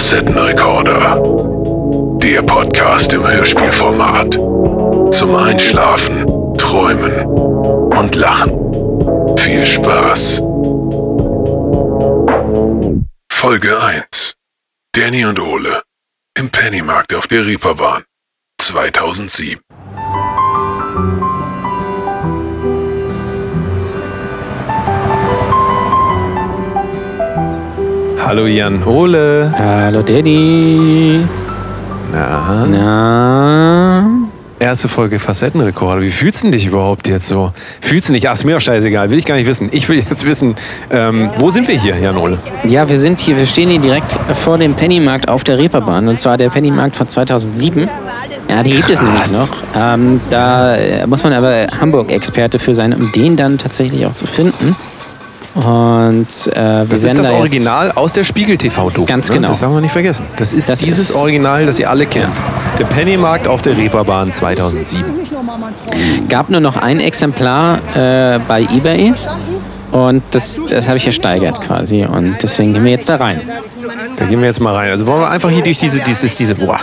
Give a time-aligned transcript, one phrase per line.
[0.00, 1.20] Facettenrekorder.
[2.22, 4.32] Der Podcast im Hörspielformat.
[5.12, 9.36] Zum Einschlafen, Träumen und Lachen.
[9.36, 10.38] Viel Spaß.
[13.30, 14.36] Folge 1.
[14.92, 15.82] Danny und Ole.
[16.34, 18.04] Im Pennymarkt auf der Reeperbahn.
[18.62, 19.60] 2007.
[28.30, 29.52] Hallo Jan Ole.
[29.58, 31.20] Hallo Daddy.
[32.12, 34.06] Na, Na?
[34.60, 36.00] erste Folge Facettenrekorder.
[36.00, 37.52] Wie fühlst du dich überhaupt jetzt so?
[37.80, 38.28] Fühlst du dich?
[38.28, 39.10] Ach, ist mir auch scheißegal.
[39.10, 39.68] Will ich gar nicht wissen.
[39.72, 40.54] Ich will jetzt wissen,
[40.92, 42.38] ähm, wo sind wir hier, Jan Ole?
[42.68, 46.06] Ja, wir sind hier, wir stehen hier direkt vor dem Pennymarkt auf der Reeperbahn.
[46.06, 47.90] Und zwar der Pennymarkt von 2007.
[48.48, 49.50] Ja, die gibt es nämlich noch.
[49.76, 54.28] Ähm, da äh, muss man aber Hamburg-Experte für sein, um den dann tatsächlich auch zu
[54.28, 54.76] finden.
[55.54, 59.04] Und äh, wir Das ist das da Original aus der Spiegel-TV-Doku.
[59.06, 59.34] Ganz ne?
[59.36, 59.48] genau.
[59.48, 60.24] Das darf man nicht vergessen.
[60.36, 62.32] Das ist Das dieses ist- Original, das ihr alle kennt.
[62.78, 65.04] Der Pennymarkt auf der Reeperbahn 2007.
[66.28, 69.12] gab nur noch ein Exemplar äh, bei eBay.
[69.92, 72.04] Und das, das habe ich ersteigert quasi.
[72.04, 73.40] Und deswegen gehen wir jetzt da rein.
[74.16, 74.90] Da gehen wir jetzt mal rein.
[74.90, 76.78] Also wollen wir einfach hier durch diese, dieses, diese, boah,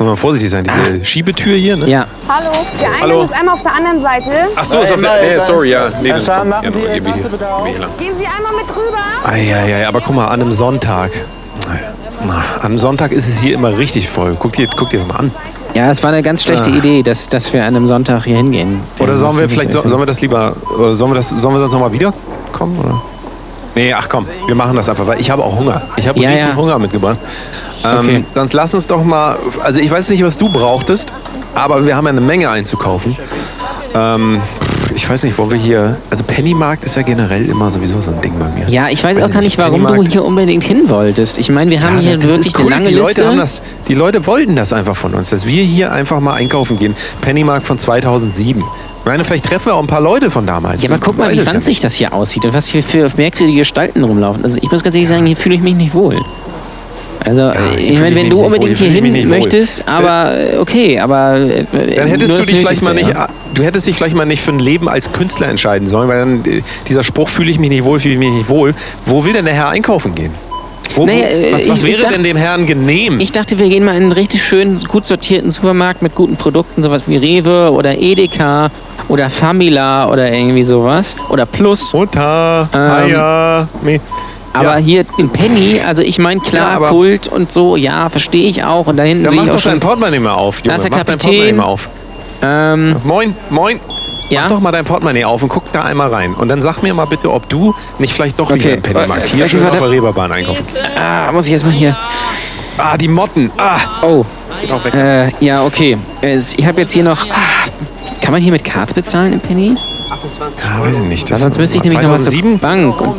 [0.00, 1.86] muss man vorsichtig sein, diese Schiebetür hier, ne?
[1.88, 2.50] Ja, Hallo.
[2.80, 3.22] Der Eingang Hallo.
[3.22, 4.30] ist einmal auf der anderen Seite.
[4.56, 5.88] Ach so, ist auf der, nee, sorry, ja.
[6.02, 6.50] Nee, das kommt.
[6.50, 7.66] Ja, Ihre geh hier, auf.
[7.68, 7.90] hier lang.
[7.98, 8.98] Gehen Sie einmal mit rüber.
[9.28, 11.10] Eieiei, aber guck mal, an einem Sonntag.
[12.26, 14.34] Na, an einem Sonntag ist es hier immer richtig voll.
[14.38, 15.30] Guck dir, guck dir das mal an.
[15.74, 16.74] ja, es war eine ganz schlechte Ah.
[16.76, 18.80] Idee, dass, dass wir an einem Sonntag hier hingehen.
[19.00, 21.60] Oder sollen wir vielleicht, so, sollen wir das lieber, oder sollen wir das, sollen wir
[21.60, 22.78] sonst nochmal wiederkommen?
[22.78, 23.02] Oder?
[23.80, 25.80] Nee, ach komm, wir machen das einfach, weil ich habe auch Hunger.
[25.96, 26.54] Ich habe Ja, richtig ja.
[26.56, 27.16] Hunger mitgebracht.
[27.82, 28.24] Ähm, Okay.
[28.34, 31.10] Sonst lass uns doch mal, also ich weiß nicht, was du brauchtest,
[31.54, 33.16] aber wir haben ja eine Menge einzukaufen.
[33.94, 34.40] Ähm,
[34.94, 38.20] ich weiß nicht, wollen wir hier, also Pennymarkt ist ja generell immer sowieso so ein
[38.20, 38.68] Ding bei mir.
[38.68, 40.12] Ja, ich weiß Weiß auch gar nicht, warum du Pennymarkt.
[40.12, 41.38] hier unbedingt hin wolltest.
[41.38, 42.66] Ich meine, wir haben Ja, hier wirklich cool.
[42.66, 43.36] eine lange die Leute Liste.
[43.36, 46.94] Das, die Leute wollten das einfach von uns, dass wir hier einfach mal einkaufen gehen.
[47.22, 48.62] Pennymarkt von 2007.
[49.00, 50.82] Ich meine, vielleicht treffen wir auch ein paar Leute von damals.
[50.82, 53.10] ja, aber guck mal, wie es ja ranzig das hier aussieht und was hier für
[53.16, 54.44] merkwürdige Gestalten rumlaufen.
[54.44, 56.20] Also ich muss ganz ehrlich sagen, hier fühle ich mich nicht wohl.
[57.24, 59.24] Also, ich ich meine, wenn du unbedingt hier hin wohl.
[59.26, 61.36] möchtest, aber äh, okay, aber.
[61.36, 63.28] äh, Dann hättest du dich vielleicht mal nicht, ja.
[63.52, 66.44] du hättest dich vielleicht mal nicht für ein Leben als Künstler entscheiden sollen, weil dann
[66.46, 68.74] äh, dieser Spruch fühle ich mich nicht wohl, fühle ich mich nicht wohl.
[69.04, 70.32] Wo will denn der Herr einkaufen gehen?
[70.96, 73.20] Wo, Naja, was, was ich- wäre ich dacht- denn dem Herrn genehm?
[73.20, 76.82] Ich dachte, wir gehen mal in einen richtig schönen, gut sortierten Supermarkt mit guten Produkten,
[76.82, 78.70] sowas wie Rewe oder Edeka
[79.08, 81.16] oder Famila oder irgendwie sowas.
[81.28, 81.92] Oder Plus.
[81.92, 84.00] Mutter, Ähm, Eier, Mi-
[84.52, 84.84] Aber Ja.
[84.84, 88.88] hier in Penny, also ich meine, klar, Ja, Kult und so, ja, verstehe ich auch.
[88.88, 89.80] Und da hinten Dann sehe ich auch doch dein schon.
[89.80, 90.68] Portemonnaie mal auf, Junge.
[90.70, 91.30] Da ist der mach dein Kapitän.
[91.30, 91.88] Portemonnaie mal auf.
[92.42, 93.78] Ähm, Moin, moin.
[94.30, 94.40] Ja.
[94.42, 96.34] Mach doch mal dein Portemonnaie auf und guck da einmal rein.
[96.34, 98.74] Und dann sag mir mal bitte, ob du nicht vielleicht doch wieder Okay.
[98.76, 100.88] im Pennymarkt hier Äh, schön auf der Reeperbahn einkaufen gehst.
[100.96, 101.96] Ah, muss ich erstmal hier.
[102.78, 103.50] Ah, die Motten.
[103.58, 104.24] Ah, Oh,
[104.94, 105.98] äh, ja, okay.
[106.22, 107.26] Ich habe jetzt hier noch.
[107.26, 107.68] Ah,
[108.22, 109.76] kann man hier mit Karte bezahlen in Penny?
[110.10, 111.30] Ja, weiß ich nicht.
[111.30, 112.58] Weil sonst müsste ich nämlich nochmal zur 2007?
[112.58, 113.00] Bank.
[113.00, 113.14] Und,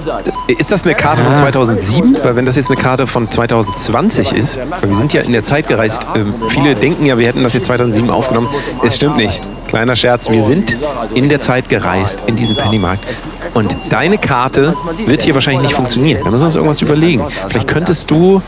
[0.60, 2.18] Ist das eine Karte von 2007?
[2.22, 5.44] Weil wenn das jetzt eine Karte von 2020 ist, weil wir sind ja in der
[5.44, 8.50] Zeit gereist, ähm, viele denken ja, wir hätten das jetzt 2007 aufgenommen.
[8.84, 9.42] Es stimmt nicht.
[9.72, 10.78] Kleiner Scherz, wir sind
[11.14, 13.06] in der Zeit gereist, in diesen Pennymarkt.
[13.54, 16.26] Und deine Karte wird hier wahrscheinlich nicht funktionieren.
[16.26, 17.24] Da müssen wir uns irgendwas überlegen.
[17.48, 18.42] Vielleicht könntest du,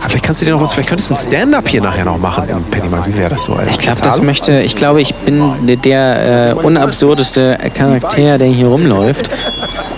[0.00, 2.16] ah, vielleicht kannst du dir noch was, vielleicht könntest du ein Stand-up hier nachher noch
[2.16, 3.08] machen im Pennymarkt.
[3.08, 3.58] Wie wäre das so?
[3.68, 4.62] ich glaube, das möchte.
[4.62, 5.52] Ich glaube, ich bin
[5.84, 9.30] der äh, unabsurdeste Charakter, der hier rumläuft.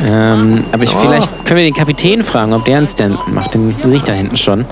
[0.04, 3.54] Ähm, aber ich, vielleicht können wir den Kapitän fragen, ob der einen Stand macht.
[3.54, 4.65] Den sehe ich da hinten schon.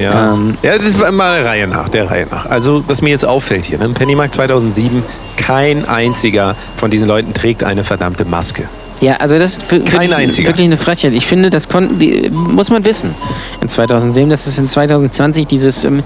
[0.00, 0.32] Ja.
[0.32, 2.46] Ähm, ja, das ist mal der Reihe nach, der Reihe nach.
[2.46, 3.84] Also, was mir jetzt auffällt hier, ne?
[3.84, 5.02] im Pennymarkt 2007,
[5.36, 8.68] kein einziger von diesen Leuten trägt eine verdammte Maske.
[9.00, 10.48] Ja, also das ist wirklich, einziger.
[10.48, 11.14] wirklich eine Frechheit.
[11.14, 13.14] Ich finde, das konnten die, muss man wissen.
[13.60, 16.02] In 2007, dass es in 2020 dieses ähm,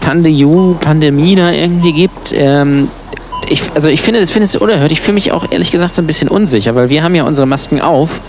[0.00, 2.32] Pandemiu, Pandemie da irgendwie gibt.
[2.34, 2.88] Ähm,
[3.48, 4.90] ich, also ich finde, das finde es unerhört.
[4.90, 7.46] Ich fühle mich auch ehrlich gesagt so ein bisschen unsicher, weil wir haben ja unsere
[7.46, 8.20] Masken auf.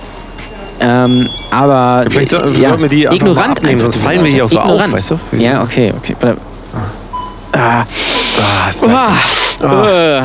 [0.80, 4.24] Ähm, aber Vielleicht so- ja, sollten wir die einfach mal ignorant abnehmen, einfach sonst fallen
[4.24, 4.94] wir hier auch so auf, Ignorant.
[4.94, 5.20] weißt du?
[5.38, 6.16] Ja, okay, okay.
[6.20, 6.38] Warte.
[7.54, 7.84] Ah,
[8.66, 9.12] Ah, ist ah,
[9.62, 10.22] äh,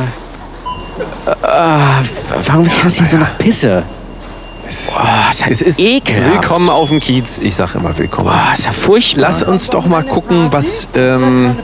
[1.43, 2.01] ah,
[2.45, 3.83] warum ist das hier so nach Pisse?
[4.93, 6.33] Boah, ist es ist ekelhaft.
[6.33, 7.39] willkommen auf dem Kiez.
[7.39, 8.27] Ich sag immer willkommen.
[8.29, 9.21] Boah, ist ja furchtbar.
[9.21, 11.55] Lass uns doch mal gucken, was ähm,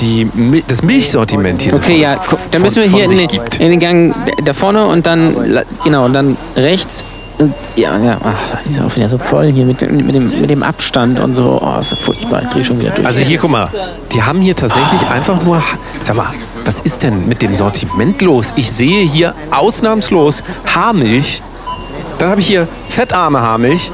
[0.00, 0.28] die,
[0.66, 3.28] das Milchsortiment hier Okay, ja, guck, dann müssen wir hier in den,
[3.60, 4.14] in den Gang
[4.44, 5.36] da vorne und dann,
[5.84, 7.04] genau, und dann rechts.
[7.38, 10.40] Und, ja, ja, ach, die ist auch wieder so voll hier mit, dem- mit, dem,
[10.40, 11.60] mit dem Abstand und so.
[11.62, 12.42] Oh, ist so furchtbar.
[12.42, 13.06] Ich dreh schon wieder durch.
[13.06, 13.68] Also hier, guck mal,
[14.12, 15.62] die haben hier tatsächlich einfach nur,
[16.02, 16.26] sag mal,
[16.64, 18.52] was ist denn mit dem Sortiment los?
[18.56, 20.42] Ich sehe hier ausnahmslos
[20.74, 21.40] Haarmilch,
[22.18, 23.92] dann habe ich hier fettarme Haarmilch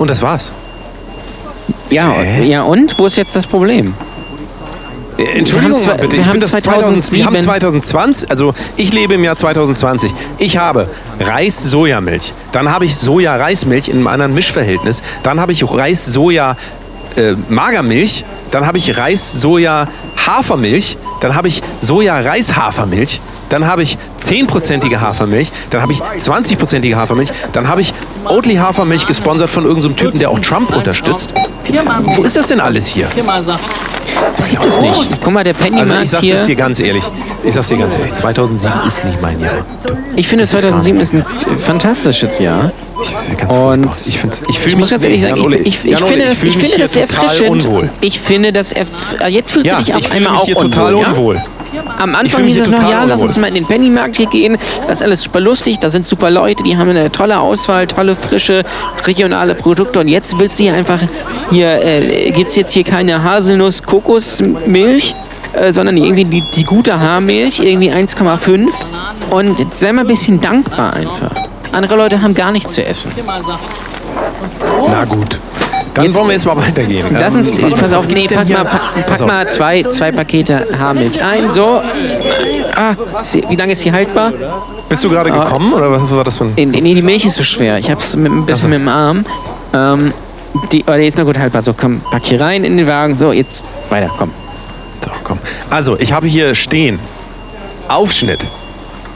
[0.00, 0.50] und das war's.
[1.90, 2.44] Ja, Hä?
[2.44, 2.98] ja, und?
[2.98, 3.94] Wo ist jetzt das Problem?
[5.18, 7.82] Äh, Entschuldigung Wir haben mal bitte, wir ich haben bin das 2000, wir haben 2007.
[7.82, 10.14] 2020, also ich lebe im Jahr 2020.
[10.38, 10.88] Ich habe
[11.18, 18.78] Reis-Sojamilch, dann habe ich Soja-Reismilch in einem anderen Mischverhältnis, dann habe ich Reis-Soja-Magermilch, dann habe
[18.78, 26.96] ich Reis-Soja-Hafermilch, dann habe ich Soja-Reis-Hafermilch, dann habe ich 10%ige Hafermilch, dann habe ich 20%ige
[26.96, 27.92] Hafermilch, dann habe ich
[28.24, 31.32] Oatly Hafermilch gesponsert von irgendeinem Typen, der auch Trump unterstützt.
[32.14, 33.06] Wo ist das denn alles hier?
[34.36, 35.18] Das gibt es nicht.
[35.22, 37.04] Guck mal, der Pennymarkt Also ich sag das dir ganz ehrlich.
[37.44, 38.12] Ich sag's dir ganz ehrlich.
[38.14, 39.52] 2007 ist nicht mein Jahr.
[40.16, 41.24] Ich finde, Das ist 2007 ist ein
[41.58, 42.72] fantastisches Jahr.
[43.36, 43.92] Ganz Und furchtbar.
[44.08, 46.42] ich, find's- ich Ich fühle muss mich ganz ehrlich sagen, ich, ich, ich finde das,
[46.42, 47.50] ich finde das sehr.
[47.50, 47.90] Unwohl.
[48.00, 48.86] Ich finde das, erf-
[49.20, 51.08] äh, jetzt fühlst Ja, dich auf einmal auch hier unwohl, total ja?
[51.08, 51.42] unwohl.
[51.98, 53.26] Am Anfang hieß es noch, total ja, lass unwohl.
[53.28, 54.56] uns mal in den Pennymarkt hier gehen.
[54.86, 58.16] Das ist alles super lustig, da sind super Leute, die haben eine tolle Auswahl, tolle,
[58.16, 58.62] frische,
[59.06, 60.00] regionale Produkte.
[60.00, 60.98] Und jetzt willst du hier einfach,
[61.50, 65.14] hier äh, gibt es jetzt hier keine Haselnuss-Kokosmilch,
[65.52, 68.68] äh, sondern irgendwie die, die gute Haarmilch, irgendwie 1,5.
[69.30, 71.32] Und sei mal ein bisschen dankbar einfach.
[71.72, 73.12] Andere Leute haben gar nichts zu essen.
[74.88, 75.38] Na gut.
[75.94, 77.06] Dann Jetzt- wollen wir jetzt mal weitergehen.
[77.12, 80.66] Lass Ähm, uns, was- pass auf, nee, pack mal, pack, pack mal zwei, zwei Pakete
[80.78, 81.50] Haarmilch ein.
[81.50, 81.80] So.
[82.74, 82.94] Ah,
[83.48, 84.32] wie lange ist sie haltbar?
[84.88, 86.52] Bist du gerade gekommen oder was war das für ein...
[86.56, 87.78] Nee, nee, die Milch ist so schwer.
[87.78, 89.24] Ich hab's mit, ein bisschen mit dem Arm.
[89.74, 90.12] Ähm,
[90.72, 91.62] die, oh, die ist noch gut haltbar.
[91.62, 93.14] So, komm, pack hier rein in den Wagen.
[93.14, 94.30] So, jetzt weiter, komm.
[95.04, 95.38] So, komm.
[95.70, 96.98] Also, ich habe hier stehen.
[97.88, 98.46] Aufschnitt.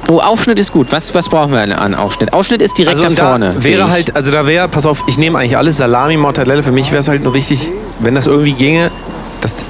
[0.09, 0.89] Oh, Aufschnitt ist gut.
[0.91, 2.33] Was, was brauchen wir an Aufschnitt?
[2.33, 3.55] Aufschnitt ist direkt Also da vorne.
[3.59, 6.63] wäre halt, also da wäre, pass auf, ich nehme eigentlich alles, Salami, Mortadella.
[6.63, 7.71] Für mich wäre es halt nur wichtig,
[8.01, 8.91] wenn das irgendwie ginge,
[9.41, 9.65] das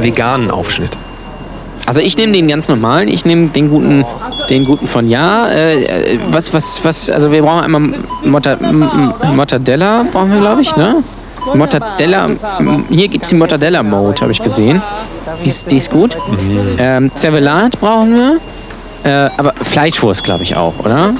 [0.00, 0.90] veganen Aufschnitt.
[1.86, 4.04] Also ich nehme den ganz normalen, ich nehme den guten,
[4.50, 5.46] den guten von Ja.
[5.48, 7.94] Äh, äh, was, was, was, also wir brauchen einmal
[8.24, 8.82] Morta, M-
[9.22, 10.96] M- Mortadella, brauchen wir, glaube ich, ne?
[11.54, 12.30] Mortadella,
[12.90, 14.82] hier gibt es die Mortadella-Mode, habe ich gesehen.
[15.44, 16.16] Die ist, die ist gut.
[16.78, 18.38] Ähm, Zervelat brauchen wir.
[19.04, 21.14] Äh, aber Fleischwurst, glaube ich, auch, oder?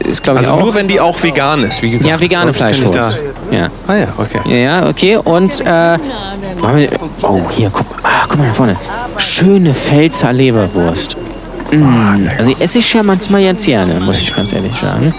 [0.00, 0.64] Ist, glaube ich, Also auch.
[0.64, 2.10] nur wenn die auch vegan ist, wie gesagt.
[2.10, 3.22] ja, vegane Sonst Fleischwurst.
[3.50, 3.68] Ja.
[3.86, 4.40] Da, ah ja, okay.
[4.46, 5.16] Ja, ja, okay.
[5.16, 5.98] Und, äh,
[7.22, 8.76] oh, hier, guck mal, ah, guck mal da vorne.
[9.16, 11.16] Schöne Pfälzer Leberwurst.
[11.70, 15.14] Mm, also die esse ich ja manchmal ganz gerne, muss ich ganz ehrlich sagen.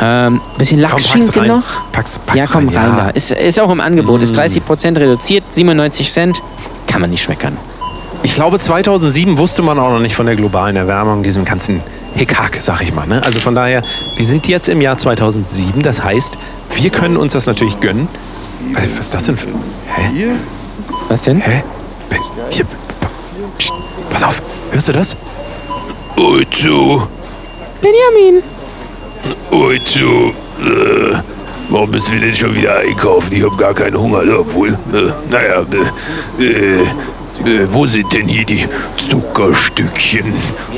[0.00, 1.48] Ähm, bisschen Lachsschinken rein.
[1.48, 1.64] noch.
[1.92, 2.88] Pack's, pack's ja, komm rein, ja.
[2.92, 2.96] Mm.
[2.96, 3.08] da.
[3.10, 4.22] Ist, ist auch im Angebot.
[4.22, 6.40] Ist 30% reduziert, 97 Cent.
[6.86, 7.56] Kann man nicht schmeckern.
[8.22, 11.82] Ich glaube, 2007 wusste man auch noch nicht von der globalen Erwärmung, diesem ganzen
[12.14, 13.06] Hickhack, sag ich mal.
[13.06, 13.22] Ne?
[13.24, 13.82] Also von daher,
[14.16, 15.82] wir sind jetzt im Jahr 2007.
[15.82, 16.36] Das heißt,
[16.74, 18.08] wir können uns das natürlich gönnen.
[18.74, 19.46] Was was ist das denn für...
[19.86, 20.26] Hä?
[21.08, 21.40] Was denn?
[21.40, 21.62] Hä?
[22.08, 22.18] Ben-
[22.50, 22.64] Hier,
[23.56, 23.72] Psst,
[24.10, 24.42] pass auf,
[24.72, 25.16] hörst du das?
[26.16, 27.02] Ozu,
[27.80, 28.42] Benjamin.
[29.50, 31.16] Ozu, äh,
[31.70, 33.32] warum bist du denn schon wieder einkaufen?
[33.32, 35.60] Ich hab gar keinen Hunger, obwohl, äh, naja,
[36.40, 36.84] äh,
[37.48, 38.64] äh, äh, wo sind denn hier die
[39.08, 40.32] Zuckerstückchen?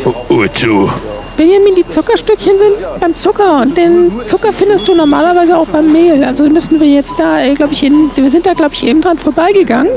[0.04, 0.90] O- Ozu,
[1.36, 6.22] Benjamin, die Zuckerstückchen sind beim Zucker und den Zucker findest du normalerweise auch beim Mehl.
[6.22, 9.16] Also müssen wir jetzt da, glaube ich, in, wir sind da, glaube ich, eben dran
[9.16, 9.90] vorbeigegangen.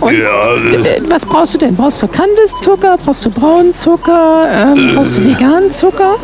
[0.00, 1.76] Und ja, äh, äh, was brauchst du denn?
[1.76, 2.96] Brauchst du Kandiszucker?
[3.04, 4.48] Brauchst du braunen Zucker?
[4.50, 6.16] Ähm, brauchst du veganen Zucker?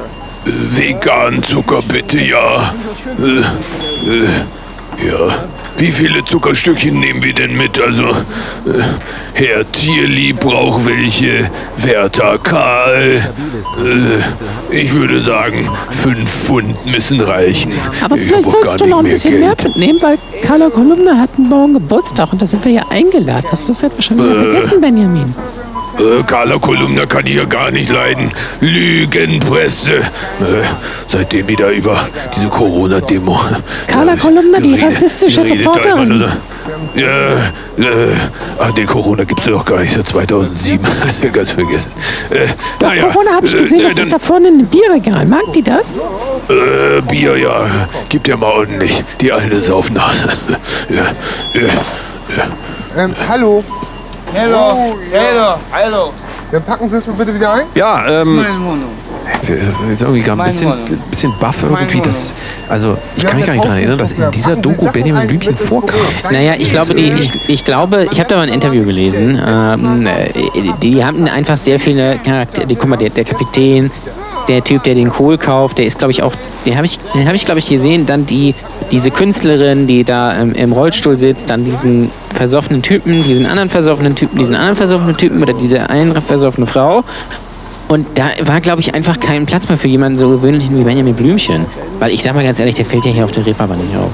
[0.47, 2.73] vegan Zucker bitte, ja.
[3.19, 3.41] Äh,
[4.09, 5.35] äh, ja.
[5.79, 7.79] Wie viele Zuckerstückchen nehmen wir denn mit?
[7.81, 8.83] Also, äh,
[9.35, 13.21] Herr Tierlieb braucht welche, Werther Karl.
[14.71, 17.73] Äh, ich würde sagen, fünf Pfund müssen reichen.
[18.03, 19.65] Aber Ich vielleicht solltest du noch ein bisschen mehr Geld.
[19.65, 23.47] mitnehmen, weil Carla Kolumna hat morgen Geburtstag und da sind wir ja eingeladen.
[23.51, 25.35] Hast du das jetzt schon wieder vergessen, Benjamin?
[25.99, 28.31] Äh, Carla Kolumna kann ich ja gar nicht leiden.
[28.61, 29.97] Lügenpresse.
[29.97, 30.03] Äh,
[31.09, 33.39] seitdem wieder über diese Corona-Demo.
[33.87, 36.25] Carla äh, Kolumna, die rassistische Reporterin.
[36.95, 38.13] Ja, äh,
[38.59, 40.85] ach nee, Corona gibt's ja noch gar nicht, seit 2007.
[41.33, 41.93] Ganz vergessen.
[42.31, 42.47] Äh,
[42.79, 45.25] Doch, naja, Corona habe ich gesehen, äh, das dann- ist da vorne in einem Bierregal.
[45.27, 45.97] Mag die das?
[46.49, 47.67] Äh, Bier, ja,
[48.09, 49.03] gibt ja mal ordentlich.
[49.21, 50.29] Die alte Saufnase.
[50.91, 51.05] ja,
[51.55, 53.03] ja.
[53.05, 53.63] Ähm, hallo.
[54.37, 56.13] Hallo, hallo, hallo.
[56.53, 57.63] Dann packen Sie es mir bitte wieder ein.
[57.75, 58.91] Ja, ähm, Meine Wohnung.
[59.89, 60.73] jetzt irgendwie gerade ein bisschen,
[61.11, 62.03] bisschen baff irgendwie.
[62.03, 62.35] Das,
[62.69, 65.57] also, ich kann mich gar nicht daran erinnern, dass in dieser Doku Benjamin ein, Blümchen
[65.57, 65.97] vorkam.
[66.31, 69.41] Naja, ich glaube, die, ich, ich glaube, ich habe da mal ein Interview gelesen.
[69.45, 70.29] Ähm, äh,
[70.83, 72.67] die haben einfach sehr viele Charaktere.
[72.67, 73.91] Die, guck mal, der, der Kapitän,
[74.49, 76.33] der Typ, der den Kohl kauft, der ist, glaube ich, auch.
[76.65, 78.07] Den habe ich, hab ich glaube ich, gesehen.
[78.07, 78.55] Dann die,
[78.91, 81.51] diese Künstlerin, die da ähm, im Rollstuhl sitzt.
[81.51, 86.21] Dann diesen versoffenen Typen, diesen anderen versoffenen Typen, diesen anderen versoffenen Typen oder diese eine
[86.21, 87.05] versoffene Frau.
[87.89, 91.15] Und da war, glaube ich, einfach kein Platz mehr für jemanden so gewöhnlichen wie Benjamin
[91.15, 91.67] Blümchen.
[92.01, 94.11] Weil ich sag mal ganz ehrlich, der fällt ja hier auf der Reeperbahn nicht auf.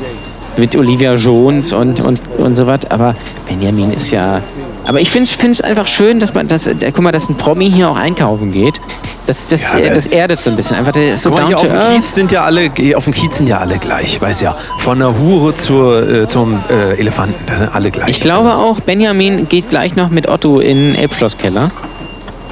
[0.58, 2.80] mit Olivia Jones und, und, und so was.
[2.90, 3.14] Aber
[3.48, 4.42] Benjamin ist ja.
[4.84, 7.70] Aber ich finde es einfach schön, dass man, dass, äh, guck mal, dass ein Promi
[7.70, 8.80] hier auch einkaufen geht.
[9.26, 10.76] Das, das, Ja, äh, das erdet so ein bisschen.
[10.76, 11.78] Einfach, der so down auf dem.
[11.94, 14.56] Kiez sind ja alle, auf dem Kiez sind ja alle gleich, weiß ja.
[14.78, 18.10] Von der Hure zur, äh, zum äh, Elefanten, da sind alle gleich.
[18.10, 21.70] Ich glaube auch, Benjamin geht gleich noch mit Otto in den Elbschlosskeller.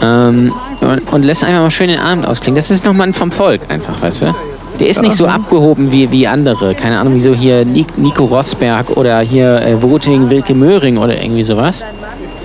[0.00, 2.56] Ähm, und, und lässt einfach mal schön den Abend ausklingen.
[2.56, 4.34] Das ist nochmal vom Volk einfach, weißt du?
[4.78, 6.74] Der ist nicht so abgehoben wie, wie andere.
[6.74, 11.20] Keine Ahnung, wie so hier Nic- Nico Rosberg oder hier äh, Voting Wilke Möhring oder
[11.20, 11.84] irgendwie sowas.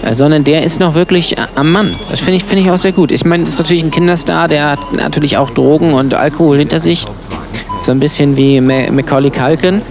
[0.03, 1.95] Äh, sondern der ist noch wirklich a- am Mann.
[2.11, 3.11] Das finde ich, finde ich auch sehr gut.
[3.11, 6.79] Ich meine, das ist natürlich ein Kinderstar, der hat natürlich auch Drogen und Alkohol hinter
[6.79, 7.05] sich.
[7.81, 9.81] So ein bisschen wie Ma- Macaulay Culkin.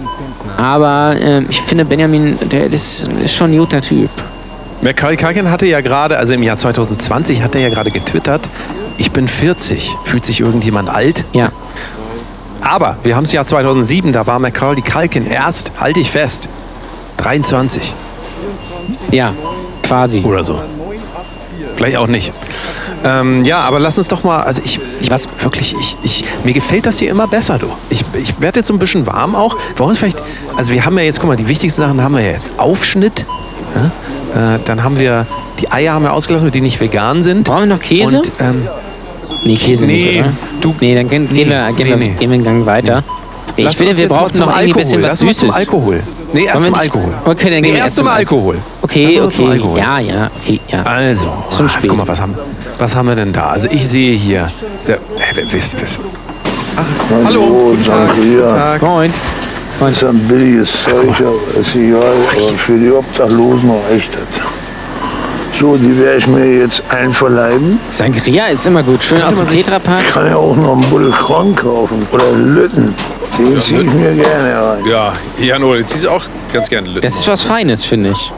[0.57, 4.09] Aber ähm, ich finde, Benjamin, der ist, ist schon ein guter Typ.
[4.81, 8.47] Macaulay Culkin hatte ja gerade, also im Jahr 2020 hat er ja gerade getwittert,
[8.97, 9.95] ich bin 40.
[10.05, 11.25] Fühlt sich irgendjemand alt?
[11.33, 11.49] Ja.
[12.61, 16.47] Aber wir haben das Jahr 2007, da war Macaulay Culkin erst, halte ich fest,
[17.17, 17.93] 23
[19.11, 19.33] Ja,
[19.87, 20.21] quasi.
[20.21, 20.61] oder so.
[21.75, 22.31] Vielleicht auch nicht.
[23.03, 25.27] Ähm, ja, aber lass uns doch mal, also ich, ich Was?
[25.39, 27.67] wirklich, ich, ich, mir gefällt das hier immer besser, du.
[27.89, 29.55] Ich, ich werde jetzt so ein bisschen warm auch.
[29.75, 30.21] Wir vielleicht,
[30.55, 32.53] also wir haben ja jetzt, guck mal, die wichtigsten Sachen haben wir ja jetzt.
[32.57, 33.25] Aufschnitt,
[34.33, 34.55] ja?
[34.55, 35.27] äh, dann haben wir,
[35.59, 37.43] die Eier haben wir ausgelassen, die nicht vegan sind.
[37.43, 38.19] Brauchen wir noch Käse?
[38.19, 38.67] Und, ähm,
[39.43, 40.33] nee, Käse nee, nicht, oder?
[40.61, 42.15] du- nee, dann gehen, gehen, wir, Nee, gehen, wir, nee, nee.
[42.17, 43.03] gehen wir einen Gang weiter.
[43.57, 45.49] Ich lass finde, wir brauchen noch ein bisschen was Süßes.
[45.53, 46.01] Alkohol.
[46.33, 47.13] Nee, erst zum Alkohol.
[47.23, 48.57] Okay, dann gehen nee, wir erst zum Alkohol.
[48.95, 49.51] Okay, zum okay.
[49.51, 49.77] Alkohol.
[49.79, 50.83] Ja, ja, okay, ja.
[50.83, 51.25] Also,
[51.55, 51.89] Schon ach, spät.
[51.89, 52.35] guck mal, was haben,
[52.79, 53.49] was haben wir denn da?
[53.49, 54.49] Also ich sehe hier,
[54.87, 54.99] der, äh,
[55.51, 55.99] wisst, wisst.
[56.77, 56.83] Ach,
[57.25, 58.81] hallo, guten Tag, guten Tag.
[58.81, 59.13] Moin.
[59.81, 62.01] Das ist ein billiges Zeug, aber ist egal.
[62.01, 65.59] Aber für die Obdachlosen reicht das.
[65.59, 67.79] So, die werde ich mir jetzt einverleiben.
[67.89, 69.03] Sangria ist immer gut.
[69.03, 70.03] Schön aus dem Tetrapack.
[70.07, 72.07] Ich kann ja auch noch einen Buddel Korn kaufen.
[72.13, 72.93] Oder Lütten.
[73.37, 74.85] Den ziehe ich mir gerne rein.
[74.89, 76.23] Ja, Jan Ole, jetzt siehst du auch
[76.53, 77.01] ganz gerne Lütten.
[77.01, 78.31] Das ist was Feines, finde ich.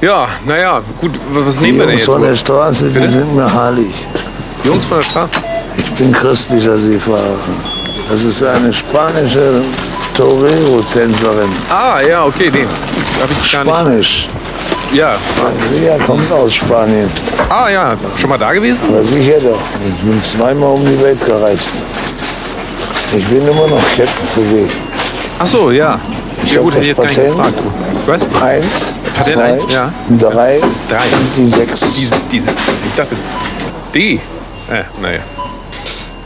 [0.00, 2.12] Ja, naja, gut, was, nehmen wir denn Jungs jetzt?
[2.12, 2.36] von der?
[2.36, 3.10] Straße, die Bitte?
[3.10, 3.92] sind mir heilig.
[4.64, 5.34] Jungs von der Straße?
[5.76, 7.36] Ich bin christlicher Seefahrer.
[8.10, 9.60] Das ist eine spanische
[10.16, 11.50] Torero-Tänzerin.
[11.68, 12.66] Ah, ja, okay, den.
[13.20, 13.74] Hab ich gar nicht.
[13.74, 14.28] Spanisch.
[14.94, 15.16] Ja.
[15.46, 17.10] Andrea kommt aus Spanien.
[17.50, 18.80] Ah, ja, schon mal da gewesen?
[18.88, 19.60] Aber sicher doch.
[19.86, 21.72] Ich bin zweimal um die Welt gereist.
[23.16, 24.66] Ich bin immer noch KettenCD.
[25.38, 25.98] Ach so, ja.
[26.42, 27.36] Ich ja gut, hätte ich jetzt gar nicht Patent.
[27.36, 27.89] gefragt.
[28.10, 28.24] Was?
[28.42, 29.92] Eins, Patent zwei, eins, ja.
[30.18, 30.98] drei, Drei.
[31.36, 31.94] die sechs.
[31.94, 33.14] Diese, diese, ich dachte,
[33.94, 34.14] die.
[34.68, 35.20] Äh, naja.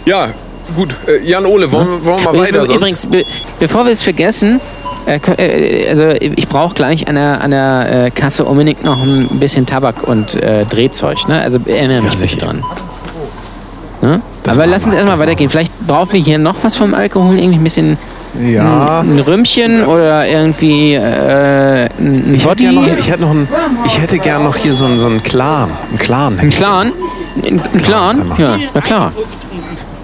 [0.07, 0.29] Ja,
[0.75, 0.95] gut.
[1.07, 2.65] Äh, Jan Ole, wollen, wir- wollen wir mal weiter?
[2.65, 2.77] Sonst?
[2.77, 3.25] Übrigens, be
[3.59, 4.61] bevor wir es vergessen,
[5.07, 9.67] äh, äh, also ich brauche gleich an der, an der Kasse unbedingt noch ein bisschen
[9.67, 11.29] Tabak und äh, Drehzeug.
[11.29, 11.41] Ne?
[11.41, 12.39] Also erinnere mich sicher.
[12.39, 12.65] dran.
[14.47, 15.49] Aber lass uns erstmal weitergehen.
[15.51, 17.99] Vielleicht brauchen wir hier noch was vom Alkohol, irgendwie ein bisschen
[18.41, 19.01] ja.
[19.01, 22.73] ein Rümmchen oder irgendwie äh, ein Ich hätte, Body.
[22.73, 23.49] noch, ich, hätte noch ein,
[23.87, 25.71] ich hätte gern noch hier so einen, so einen Clan.
[25.91, 26.39] Einen Clan.
[26.39, 26.93] Ein Clan?
[27.43, 28.21] Ein, Clan?
[28.21, 28.41] einmal.
[28.41, 29.13] Ja, na klar.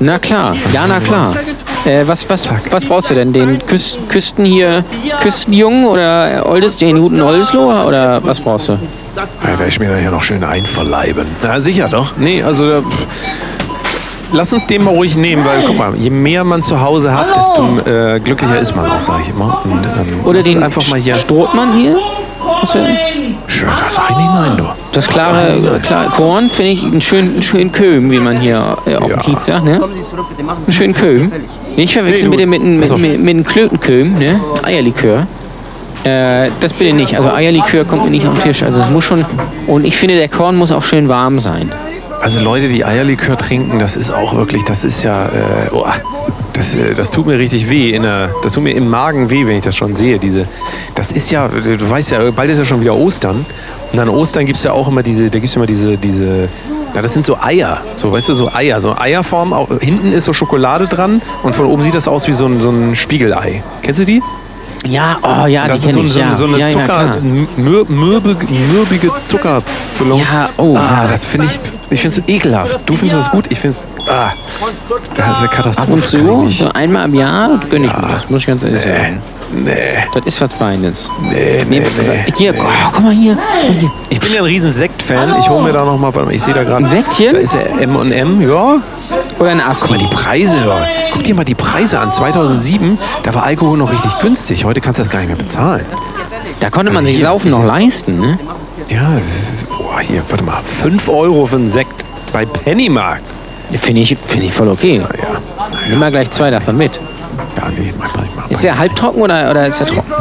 [0.02, 1.36] Na klar, ja, na klar.
[1.84, 3.34] Äh, was, was, was brauchst du denn?
[3.34, 4.82] Den Küst, Küsten hier,
[5.20, 8.78] Küstenjungen oder Oldes, den guten Oldesloher oder was brauchst du?
[9.16, 11.26] Ja, werde ich mir da hier noch schön einverleiben.
[11.42, 12.16] Na, sicher doch.
[12.16, 12.64] Nee, also.
[12.70, 12.82] äh,
[14.32, 17.36] Lass uns den mal ruhig nehmen, weil guck mal, je mehr man zu Hause hat,
[17.36, 19.60] desto äh, glücklicher ist man auch, sage ich immer.
[19.64, 21.14] Und, ähm, Oder den einfach mal hier.
[21.16, 21.96] Strohmann hier?
[22.62, 24.64] Was, Schön, da sag ich nicht nein, du.
[24.92, 28.96] Das klare, klare Korn finde ich einen schönen, einen schönen Köhm, wie man hier äh,
[28.96, 29.16] auf Ja.
[29.16, 29.64] dem Kiez sagt.
[29.64, 29.80] Ne?
[29.82, 31.32] Einen schönen Köhm.
[31.76, 34.40] Nicht verwechseln Nee, bitte mit, einem- mit, mit, mit einem Klötenköhm, ne?
[34.62, 35.26] Eierlikör.
[36.04, 37.16] Äh, das bitte nicht.
[37.16, 38.62] Also Eierlikör kommt mir nicht auf den Tisch.
[38.62, 39.24] Also es muss schon.
[39.66, 41.70] Und ich finde, der Korn muss auch schön warm sein.
[42.20, 45.28] Also Leute, die Eierlikör trinken, das ist auch wirklich, das ist ja, äh,
[45.72, 45.86] oh,
[46.52, 47.90] das, äh, das tut mir richtig weh.
[47.90, 50.18] In der, das tut mir im Magen weh, wenn ich das schon sehe.
[50.18, 50.46] Diese,
[50.94, 53.46] das ist ja, du weißt ja, bald ist ja schon wieder Ostern.
[53.92, 56.48] Und an Ostern gibt es ja auch immer diese, da gibt es immer diese, diese,
[56.94, 59.54] na, das sind so Eier, so, weißt du, so Eier, so Eierform.
[59.54, 62.60] Auch, hinten ist so Schokolade dran und von oben sieht das aus wie so ein,
[62.60, 63.62] so ein Spiegelei.
[63.80, 64.22] Kennst du die?
[64.88, 66.12] Ja, oh ja, das die ist so, kenne ich.
[66.14, 66.34] so, ja.
[66.34, 67.16] so eine ja, ja, Zucker, klar.
[67.56, 70.20] mür, mürbige, mürbige Zuckerfüllung.
[70.20, 71.06] Ja, oh, ah, ja.
[71.06, 71.58] das finde ich,
[71.90, 72.78] ich finde es ekelhaft.
[72.86, 74.32] Du findest das gut, ich finde es, ah,
[75.14, 75.88] das ist eine Katastrophe.
[75.88, 78.82] Ab und zu, so einmal im Jahr, gönne ich mir das, muss ich ganz ehrlich
[78.82, 79.20] sagen.
[79.52, 79.72] Nee,
[80.14, 81.10] Das ist was Feines.
[81.22, 82.32] nee, nee, nee.
[82.36, 83.36] Hier, oh, guck mal hier.
[83.36, 83.90] Guck mal hier.
[84.08, 85.34] Ich bin ja ein riesen Sekt-Fan.
[85.40, 86.84] Ich hole mir da nochmal, ich sehe da gerade.
[86.84, 87.32] Ein Sektchen?
[87.32, 88.76] Da ist ja M&M, ja.
[89.38, 89.92] Oder ein Guck Asti.
[89.92, 90.86] mal die Preise dort.
[91.12, 92.12] Guck dir mal die Preise an.
[92.12, 94.64] 2007, da war Alkohol noch richtig günstig.
[94.64, 95.86] Heute kannst du das gar nicht mehr bezahlen.
[96.60, 98.38] Da konnte man sich Hier, Saufen noch leisten, ne?
[98.88, 100.60] Ja, das ist, boah, hier, warte mal.
[100.62, 103.22] 5 Euro für einen Sekt bei Pennymarkt.
[103.70, 104.98] Finde ich, find ich voll okay.
[104.98, 105.08] Ja,
[105.88, 107.00] Nimm mal gleich zwei davon mit.
[107.56, 108.50] ja nee, ich mach.
[108.50, 110.12] Ist der halbtrocken oder, oder ist er trocken?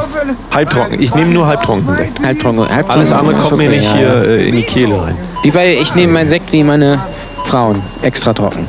[0.54, 1.02] Halbtrocken.
[1.02, 2.24] Ich nehme nur halbtrockenen Sekt.
[2.24, 2.60] Halbtrocken.
[2.70, 4.22] halbtrocken Alles andere kommt mir nicht ja, hier ja.
[4.22, 5.18] äh, in die Kehle rein.
[5.42, 7.00] Wie bei, ich nehme meinen Sekt wie meine
[7.46, 7.82] Frauen.
[8.04, 8.68] Extra trocken.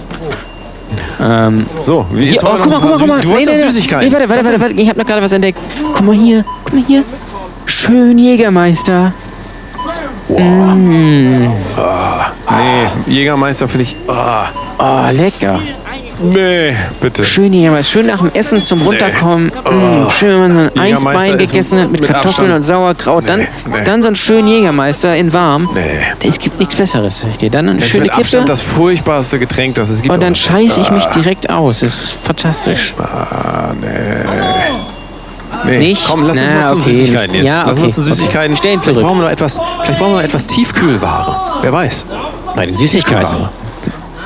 [1.23, 3.21] Ähm, So, wie jetzt oh, guck mal, guck mal, guck mal.
[3.21, 3.71] Du wolltest Nee, doch nee, nee.
[3.73, 4.09] Süßigkeiten.
[4.09, 4.75] Nee, warte, warte, warte, warte.
[4.75, 5.59] Ich habe noch gerade was entdeckt.
[5.95, 7.05] Guck mal hier, guck mal hier.
[7.67, 9.13] Schön Jägermeister.
[10.29, 11.49] Nee,
[13.07, 13.97] Jägermeister finde ich.
[14.09, 14.47] Ah,
[14.79, 15.61] Oh, lecker.
[16.21, 17.25] Nee, bitte.
[17.25, 17.93] Schön Jägermeister.
[17.93, 19.47] Schön nach dem Essen zum Runterkommen.
[19.49, 22.55] Mm, schön, wenn man so ein Eisbein ist gegessen hat mit mit Kartoffeln Abstand.
[22.57, 23.29] und Sauerkraut.
[23.29, 23.85] Dann, Nee, nee.
[23.85, 25.69] dann so einen schönen Jägermeister in warm.
[25.75, 26.01] Nee.
[26.29, 27.51] Es gibt nichts Besseres, sag ich dir.
[27.51, 28.23] Dann eine Das ist schöne mit Kippe.
[28.23, 30.15] Abstand das furchtbarste Getränk, das es gibt.
[30.15, 31.81] Und dann Aber- scheiße ich mich direkt aus.
[31.81, 32.95] Das ist fantastisch.
[32.99, 33.89] Ah, nee.
[35.67, 36.07] Nee, Nicht?
[36.09, 36.95] komm, lass uns Na, mal zu okay.
[36.95, 37.45] Süßigkeiten jetzt.
[37.47, 38.11] Ja, Lass okay, uns zu okay.
[38.11, 38.57] Süßigkeiten.
[38.57, 39.07] Stellen Vielleicht zurück.
[39.07, 41.37] brauchen wir noch etwas, vielleicht brauchen wir noch etwas Tiefkühlware.
[41.61, 42.07] Wer weiß.
[42.57, 43.49] Bei den Süßigkeiten.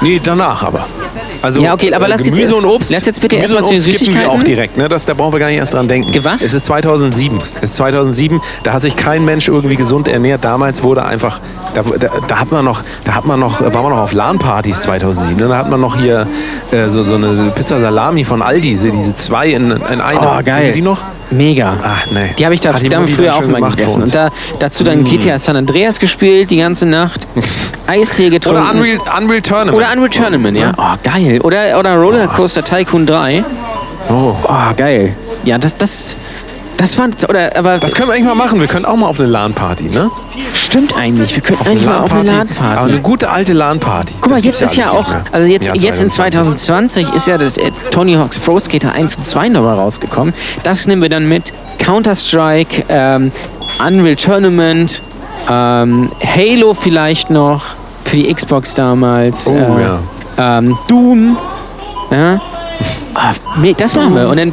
[0.00, 0.86] Nee, danach aber.
[1.44, 2.90] Also Ja, okay, aber äh, lass jetzt- Gemüse und Obst.
[2.90, 4.40] lass jetzt bitte Gemüse erstmal und zu den Obst skippen wir Süßigkeiten.
[4.40, 4.88] auch direkt, ne?
[4.88, 6.24] Das, da brauchen wir gar nicht erst dran denken.
[6.24, 6.40] Was?
[6.40, 7.38] Es ist 2007.
[7.60, 8.40] Es ist 2007.
[8.62, 10.42] Da hat sich kein Mensch irgendwie gesund ernährt.
[10.42, 11.40] Damals wurde einfach,
[11.74, 14.80] da, da, da hat man noch, da hat man noch, war man noch auf LAN-Partys
[14.80, 15.36] 2007.
[15.36, 15.48] Ne?
[15.48, 16.26] Da hat man noch hier
[16.72, 20.38] äh, so, so eine Pizza Salami von Aldi, diese, diese zwei in, in einer.
[20.38, 20.44] Oh, geil.
[20.44, 21.02] Kennst du die noch?
[21.30, 21.76] Mega.
[21.82, 22.30] Ach, nee.
[22.38, 24.02] Die habe ich da die früher auch mal gegessen.
[24.04, 27.26] Und da, dazu dann GTA San Andreas gespielt die ganze Nacht.
[27.86, 28.60] Eistee getrunken.
[28.62, 29.76] Oder Unreal, Unreal Tournament.
[29.76, 30.72] Oder Unreal Tournament, ja.
[30.76, 31.40] Oh, geil.
[31.42, 33.44] Oder, oder Rollercoaster Tycoon 3.
[34.08, 34.34] Oh.
[34.42, 35.14] Oh, geil.
[35.44, 36.16] Ja, das, das,
[36.76, 38.60] das war, oder, aber Das können wir eigentlich mal machen.
[38.60, 40.10] Wir können auch mal auf eine LAN-Party, ne?
[40.54, 41.34] stimmt eigentlich.
[41.36, 42.88] Wir könnten eigentlich mal auf eine Aber LAN-Party.
[42.88, 44.14] eine gute alte LAN-Party.
[44.20, 47.58] Guck mal, Das jetzt ist ja auch, also jetzt, jetzt in 2020 ist ja das
[47.58, 50.34] äh, Tony Hawk's Pro Skater 1 und 2 nochmal rausgekommen.
[50.64, 51.52] Das nehmen wir dann mit.
[51.78, 53.30] Counter-Strike, ähm,
[53.86, 55.00] Unreal Tournament,
[55.50, 57.62] ähm, Halo vielleicht noch
[58.04, 59.46] für die Xbox damals.
[59.48, 59.98] Oh, äh, ja.
[60.58, 61.36] ähm, Doom.
[62.10, 62.40] Ja.
[63.16, 64.28] Ah, nee, das machen wir.
[64.28, 64.52] Und dann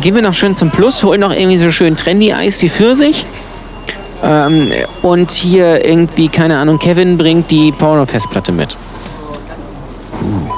[0.00, 3.26] gehen wir noch schön zum Plus, holen noch irgendwie so schön trendy Eis, die Pfirsich.
[4.24, 8.78] Ähm, und hier irgendwie, keine Ahnung, Kevin bringt die Porno-Festplatte mit.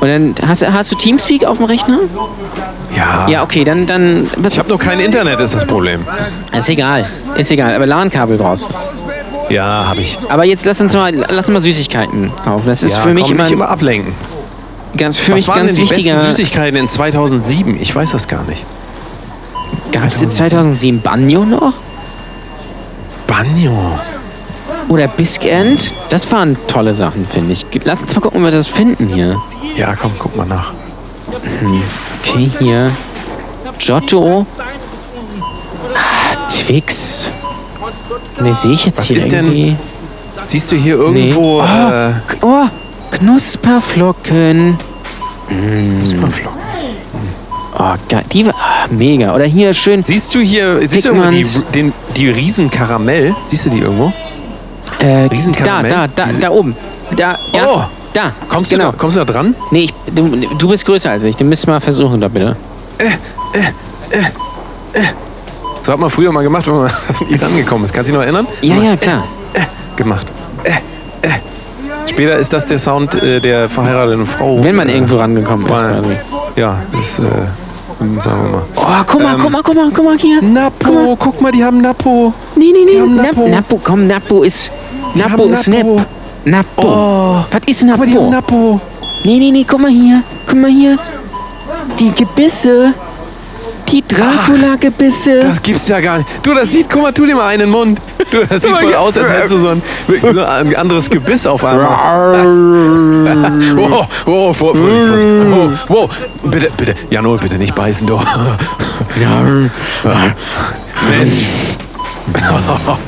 [0.00, 1.98] Und dann hast, du- hast du Teamspeak auf dem Rechner?
[2.96, 3.26] Ja.
[3.28, 6.06] Ja, okay, dann, dann Ich habe noch kein Internet, ist das Problem.
[6.56, 7.04] ist egal,
[7.36, 8.68] ist egal, aber LAN-Kabel brauchst.
[8.70, 8.74] du.
[9.50, 10.16] Ja, habe ich.
[10.28, 12.66] Aber jetzt lass uns mal, lass uns mal Süßigkeiten kaufen.
[12.66, 14.14] Das ist ja, für mich komm, immer, nicht immer ablenken.
[14.96, 16.14] ganz, für Was mich waren ganz denn die wichtiger.
[16.14, 17.80] besten Süßigkeiten in 2007?
[17.80, 18.64] Ich weiß das gar nicht.
[19.92, 21.74] Gab es in 2007 Banjo noch?
[23.26, 23.76] Banjo.
[24.88, 25.92] Oder Biskend?
[26.08, 27.66] Das waren tolle Sachen, finde ich.
[27.84, 29.36] Lass uns mal gucken, ob wir das finden hier.
[29.76, 30.72] Ja, komm, guck mal nach.
[32.22, 32.90] Okay, hier.
[33.78, 34.46] Giotto.
[35.94, 37.30] Ah, Twix.
[38.40, 39.76] Ne, sehe ich jetzt Was hier ist denn- irgendwie.
[40.46, 42.08] Siehst du hier irgendwo Nee.
[42.08, 42.64] äh, Oh,
[43.10, 44.78] Knusperflocken.
[45.48, 46.60] Knusperflocken?
[47.78, 48.22] Oh, geil.
[48.32, 49.34] Die war ah, mega.
[49.34, 50.02] Oder hier schön.
[50.02, 53.34] Siehst du hier, siehst du irgendwo die, den, die Riesenkaramell?
[53.46, 54.12] Siehst du die irgendwo?
[54.98, 55.90] Äh, da, Riesenkaramell?
[55.90, 56.76] da, da, da oben.
[57.16, 57.66] Da, ja.
[57.66, 57.82] Oh.
[58.12, 58.32] Da.
[58.48, 58.86] Kommst, genau.
[58.86, 59.54] du da, kommst du da dran?
[59.70, 61.36] Nee, ich, du, du bist größer als ich.
[61.36, 62.56] Du müsst mal versuchen, da bitte.
[65.82, 67.92] So hat man früher mal gemacht, wenn man aus dem Iran gekommen ist.
[67.92, 68.46] Kannst du dich noch erinnern?
[68.62, 69.24] Ja, ja, klar.
[69.96, 70.32] Gemacht.
[70.64, 70.70] Äh,
[71.26, 71.30] äh.
[72.06, 74.62] Später ist das der Sound äh, der verheirateten Frau.
[74.62, 76.16] Wenn man äh, irgendwo rangekommen ist, quasi.
[76.56, 77.22] Ja, ist, äh,
[78.22, 78.62] sagen wir mal.
[78.76, 80.42] Oh, guck mal, Ähm, guck mal, guck mal, guck mal hier.
[80.42, 82.32] Napo, guck mal, die haben Napo.
[82.56, 83.22] Nee, nee, nee.
[83.22, 83.48] Napo.
[83.48, 84.72] Napo, komm, Napo ist.
[85.14, 85.96] Die Napo ist Napo.
[85.96, 86.06] Nap.
[86.44, 86.82] Napo.
[86.82, 87.44] Oh.
[87.50, 88.54] Was ist Aber die haben Napo?
[88.70, 88.80] Napo.
[89.24, 90.22] Nee, nee, nee, guck mal hier.
[90.46, 90.96] Guck mal hier.
[91.98, 92.94] Die Gebisse.
[93.90, 95.40] Die Dracula-Gebisse.
[95.40, 96.28] Das gibt's ja gar nicht.
[96.42, 98.00] Du, das sieht, guck mal, tu dir mal einen Mund.
[98.30, 99.82] Du, das sieht voll aus, als hättest du so ein,
[100.32, 101.88] so ein anderes Gebiss auf einmal.
[103.76, 106.10] wow, wow, vor, wow, wow.
[106.44, 108.16] Bitte, bitte, Janol, bitte nicht beißen, du.
[111.10, 111.48] Mensch.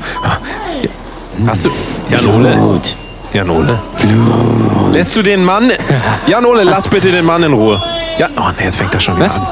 [1.46, 1.70] Hast du,
[2.10, 2.56] Janole?
[2.56, 2.96] Gut.
[3.32, 3.80] Janole?
[4.92, 5.70] Lässt du den Mann,
[6.26, 7.82] Janole, lass bitte den Mann in Ruhe.
[8.18, 9.36] Ja, oh nee, jetzt fängt das schon wieder Was?
[9.36, 9.46] an.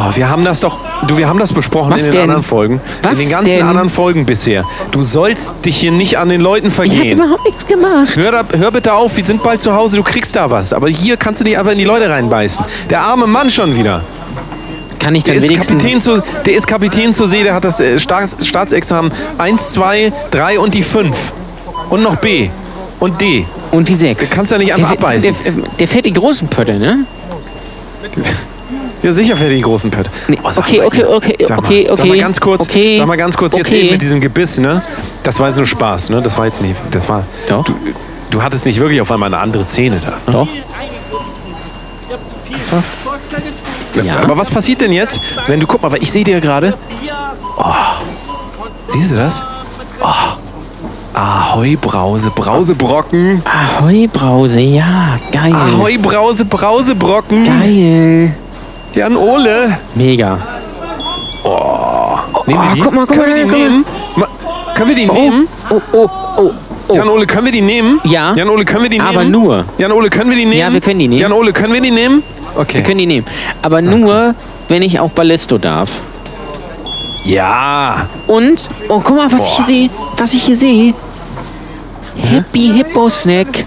[0.00, 2.20] Oh, wir haben das doch, du, wir haben das besprochen Was in den denn?
[2.22, 2.80] anderen Folgen.
[3.02, 3.66] Was in den ganzen denn?
[3.66, 4.64] anderen Folgen bisher.
[4.92, 7.18] Du sollst dich hier nicht an den Leuten Ich habe vergehen.
[7.18, 8.14] überhaupt nichts gemacht.
[8.14, 10.72] Hör, da, hör bitte auf, wir sind bald zu Hause, du kriegst da was.
[10.72, 12.64] Aber hier kannst du dich einfach in die Leute reinbeißen.
[12.90, 14.02] Der arme Mann schon wieder.
[15.00, 15.78] Kann ich Der dann ist, wenigstens.
[15.82, 20.12] Kapitän zu, der ist Kapitän zur See, der hat das äh, Staats, Staatsexamen 1, 2,
[20.30, 21.32] 3 und die 5.
[21.90, 22.50] Und noch B.
[23.00, 23.46] Und D.
[23.72, 24.30] Und die sechs.
[24.30, 25.34] Du kannst ja nicht einfach der, abbeißen.
[25.44, 26.98] Der, der fährt die großen Pötte, ne?
[29.02, 30.10] Ja, sicher für die großen Pötte.
[30.26, 33.06] Nee, Oh, okay, okay, okay, sag mal, okay, Sag mal okay, ganz kurz, okay, sag
[33.06, 33.80] mal ganz kurz jetzt okay.
[33.82, 34.82] eben mit diesem Gebiss, ne?
[35.22, 36.20] Das war jetzt nur Spaß, ne?
[36.22, 37.24] Das war jetzt nicht, das war...
[37.48, 37.64] Doch.
[37.64, 37.74] Du,
[38.30, 40.10] du hattest nicht wirklich auf einmal eine andere Szene da.
[40.10, 40.32] Ne?
[40.32, 40.48] Doch.
[42.60, 42.82] So.
[44.02, 44.18] Ja.
[44.20, 46.74] Aber was passiert denn jetzt, wenn du, guck mal, weil ich sehe dir gerade.
[47.56, 47.64] Oh,
[48.88, 49.42] siehst du das?
[50.00, 50.38] Oh.
[51.14, 53.42] Ahoi Brause, Brausebrocken.
[53.44, 55.52] Ahoi, Brause, ja, geil.
[55.52, 57.44] Ahoi Brause, Brausebrocken.
[57.44, 58.36] Geil.
[58.98, 59.78] Jan Ole.
[59.94, 60.30] Mega.
[60.34, 60.46] Nehmen
[61.44, 62.80] wir Oh, die?
[62.80, 63.58] guck mal, guck können mal, wir die mal.
[63.70, 63.84] nehmen?
[64.74, 65.48] Können wir die nehmen?
[65.70, 66.50] Oh, oh, oh,
[66.88, 66.94] oh.
[66.94, 68.00] Jan Ole, können wir die nehmen?
[68.04, 68.34] Ja.
[68.34, 69.08] Jan Ole, können wir die nehmen?
[69.08, 69.64] Aber nur.
[69.78, 70.58] Jan Ole, können wir die nehmen?
[70.58, 71.20] Ja, wir können die nehmen.
[71.20, 72.24] Jan Ole, können wir die nehmen?
[72.56, 72.78] Okay.
[72.78, 73.26] Wir können die nehmen.
[73.62, 74.34] Aber nur,
[74.68, 76.02] wenn ich auch Ballisto darf.
[77.24, 78.06] ja.
[78.26, 79.90] Und, oh, guck mal, was ich hier sehe.
[80.16, 80.94] Was ich hier sehe.
[82.16, 83.64] Happy Hippo Snack.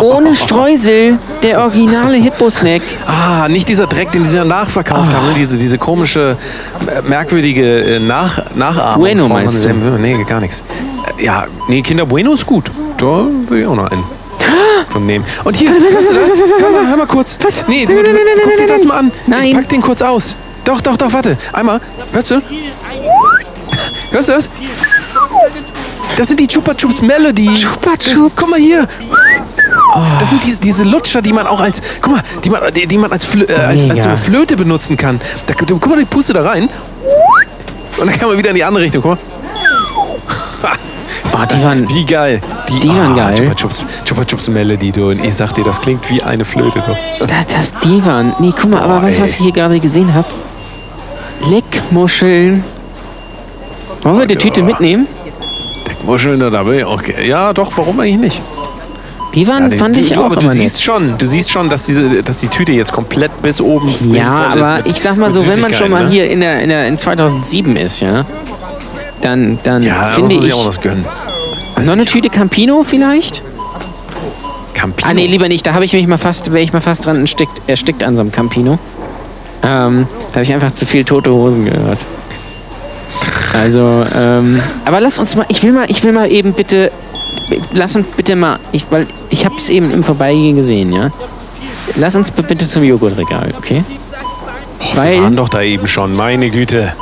[0.00, 1.18] Ohne Streusel.
[1.42, 2.82] Der originale Hippo Snack.
[3.06, 5.34] Ah, nicht dieser Dreck, den sie dann nachverkauft haben, ne?
[5.36, 6.36] diese, diese komische,
[7.04, 9.00] merkwürdige äh, Nach Nachahmung.
[9.00, 9.72] Bueno meinst du?
[9.72, 10.62] Nee, gar nichts.
[11.18, 12.70] Äh, Ja, nee, Kinder Bueno ist gut.
[12.96, 14.04] Da will ich auch noch einen
[14.90, 15.24] von nehmen.
[15.44, 16.42] Und hier, hörst du das?
[16.60, 17.38] Hör mal, hör mal kurz.
[17.42, 17.64] Was?
[17.68, 19.12] Nee, du, du, nein, guck dir das mal an.
[19.26, 19.48] Nein.
[19.48, 20.36] Ich pack den kurz aus.
[20.64, 21.36] Doch, doch, doch, warte.
[21.52, 21.80] Einmal.
[22.12, 22.42] Hörst du?
[24.10, 24.48] Hörst du das?
[26.18, 27.54] Das sind die Chupa Chups Melody.
[27.54, 28.32] Chupa Chups.
[28.34, 28.88] Guck mal hier.
[30.18, 32.98] Das sind diese, diese Lutscher, die man auch als, guck mal, die man, die, die
[32.98, 35.20] man als, Flö, äh, als, als so Flöte benutzen kann.
[35.46, 36.68] Da, guck mal, die puste da rein.
[37.98, 39.00] Und dann kann man wieder in die andere Richtung.
[39.00, 39.18] Guck mal.
[41.32, 41.88] Oh, die waren.
[41.88, 42.40] Wie geil.
[42.82, 43.34] Die waren geil.
[43.34, 45.10] Chupa Chups, Chupa Chups Melody, du.
[45.10, 47.26] Und ich sag dir, das klingt wie eine Flöte, du.
[47.26, 48.34] Das, das, die waren.
[48.40, 50.26] Nee, guck mal, aber Oh, weißt du, was ich hier gerade gesehen habe?
[51.48, 52.64] Leckmuscheln.
[54.02, 55.06] Wollen wir die Tüte mitnehmen?
[56.08, 57.02] Muscheln, da bin ich auch.
[57.24, 58.42] Ja, doch, warum eigentlich nicht?
[59.34, 60.62] Die waren, Ja, fand du, ich du, auch aber du immer nett.
[60.62, 64.32] siehst schon, du siehst schon, dass, diese, dass die Tüte jetzt komplett bis oben Ja,
[64.32, 66.10] voll ist aber mit- ich sag mal so, wenn man schon mal ne?
[66.10, 68.24] hier in, der, in, der, in 2007 ist, ja,
[69.20, 71.04] dann, dann ja, finde ich auch was gönnen.
[71.84, 73.42] noch eine Tüte Campino vielleicht.
[74.72, 75.10] Campino.
[75.10, 75.66] Ah nee, lieber nicht.
[75.66, 78.22] Da habe ich mich mal fast, wäre ich mal fast dran erstickt, erstickt an so
[78.22, 78.78] einem Campino.
[79.62, 82.06] Ähm, da habe ich einfach zu viel tote Hosen gehört.
[83.54, 86.92] Also, ähm, aber lass uns mal, ich will mal, ich will mal eben bitte,
[87.72, 91.10] lass uns bitte mal, ich, weil ich habe es eben im Vorbeigehen gesehen, ja.
[91.96, 93.82] Lass uns bitte zum Joghurtregal, okay?
[94.92, 96.92] Wir Weil, waren doch da eben schon, meine Güte.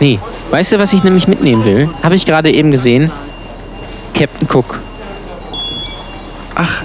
[0.00, 0.18] nee,
[0.50, 1.88] weißt du, was ich nämlich mitnehmen will?
[2.02, 3.12] Habe ich gerade eben gesehen.
[4.14, 4.80] Captain Cook.
[6.54, 6.82] Ach.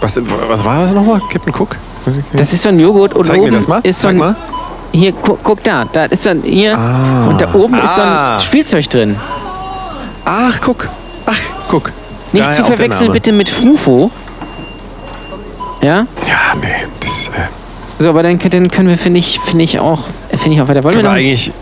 [0.00, 1.20] Was, was war das nochmal?
[1.30, 1.76] Captain Cook?
[2.32, 3.80] Das ist so ein Joghurt und Zeig mir das mal.
[3.82, 4.36] ist so Zeig ein, mal.
[4.92, 7.28] Hier, guck, guck da, da ist dann hier Ah.
[7.28, 8.34] und da oben ist so Ah.
[8.34, 9.16] ein Spielzeug drin.
[10.24, 10.88] Ach, guck.
[11.26, 11.92] Ach, guck.
[12.32, 14.10] Nicht Daher zu verwechseln bitte mit Frufo.
[15.82, 16.06] Ja?
[16.26, 16.68] Ja, nee.
[17.00, 17.32] Das äh,
[18.02, 20.00] So, aber dann, dann können wir, finde ich, finde ich auch,
[20.30, 20.82] finde ich auch weiter.
[20.84, 21.52] Wollen wir noch, eigentlich.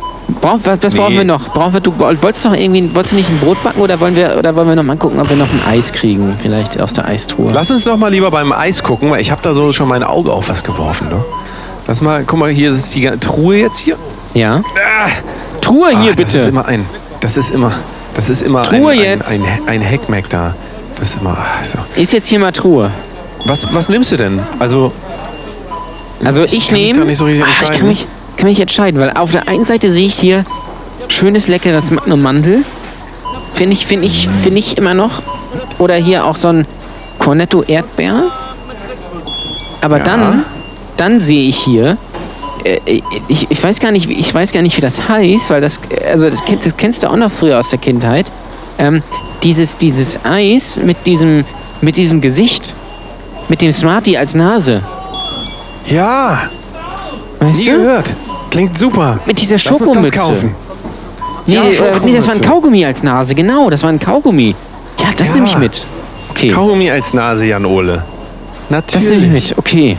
[0.40, 1.18] brauch, was, was brauchen Nee.
[1.18, 1.48] wir noch?
[1.50, 4.36] Brauchen wir, du wolltest doch irgendwie, wolltest du nicht ein Brot backen oder wollen wir,
[4.38, 6.34] oder wollen wir noch mal gucken, ob wir noch ein Eis kriegen?
[6.40, 7.50] Vielleicht aus der Eistruhe.
[7.52, 10.02] Lass uns doch mal lieber beim Eis gucken, weil ich habe da so schon mein
[10.02, 11.08] Auge auf was geworfen.
[11.08, 11.24] Ne?
[11.88, 13.96] Lass mal, guck mal, hier ist die Truhe jetzt hier.
[14.34, 14.60] Ja?
[15.60, 16.48] Truhe hier Ach, Das ist bitte.
[16.48, 16.86] immer ein.
[17.20, 17.72] Das ist immer.
[18.14, 19.30] Das ist immer Truhe ein, ein, jetzt.
[19.40, 20.54] Ein, ein, Heckmeck da.
[20.96, 21.36] Das ist immer.
[21.40, 21.78] ach, So.
[22.00, 22.90] Ist jetzt hier mal Truhe.
[23.46, 24.40] Was, was nimmst du denn?
[24.58, 24.92] Also.
[26.24, 27.06] Also Ich ich, mich nehme.
[27.06, 27.74] nicht so Ach, ich entscheiden.
[27.78, 30.44] kann mich, kann mich entscheiden, weil auf der einen Seite sehe ich hier
[31.08, 32.64] schönes leckeres Magnum Mandel.
[33.54, 35.22] Finde ich, finde ich, finde ich immer noch.
[35.78, 36.66] Oder hier auch so ein
[37.18, 38.24] Cornetto Erdbeer.
[39.80, 40.04] Aber Ja.
[40.04, 40.44] dann,
[40.98, 41.96] dann sehe ich hier.
[42.64, 45.60] äh, Ich, ich weiß gar nicht, wie- ich weiß gar nicht, wie das heißt, weil
[45.62, 45.80] das,
[46.10, 48.30] also das, das kennst du auch noch früher aus der Kindheit.
[48.78, 49.02] Ähm,
[49.42, 51.44] dieses, dieses Eis mit diesem,
[51.80, 52.74] mit diesem Gesicht,
[53.48, 54.82] mit dem Smartie als Nase.
[55.86, 56.42] Ja,
[57.40, 57.72] Weißt nie du?
[57.78, 58.12] gehört.
[58.50, 59.18] Klingt super.
[59.26, 60.10] Mit dieser Schokomütze.
[60.10, 60.54] das kaufen.
[61.46, 62.44] Nee, Ja, äh, nee, das war ein Schokomütze.
[62.44, 64.54] Kaugummi als Nase, genau, das war ein Kaugummi.
[65.00, 65.34] Ja, das Ja.
[65.36, 65.86] nehme ich mit.
[66.30, 68.02] Okay, Kaugummi als Nase, Jan Ole.
[68.68, 69.10] das Natürlich.
[69.10, 69.58] nehme ich mit.
[69.58, 69.96] Okay,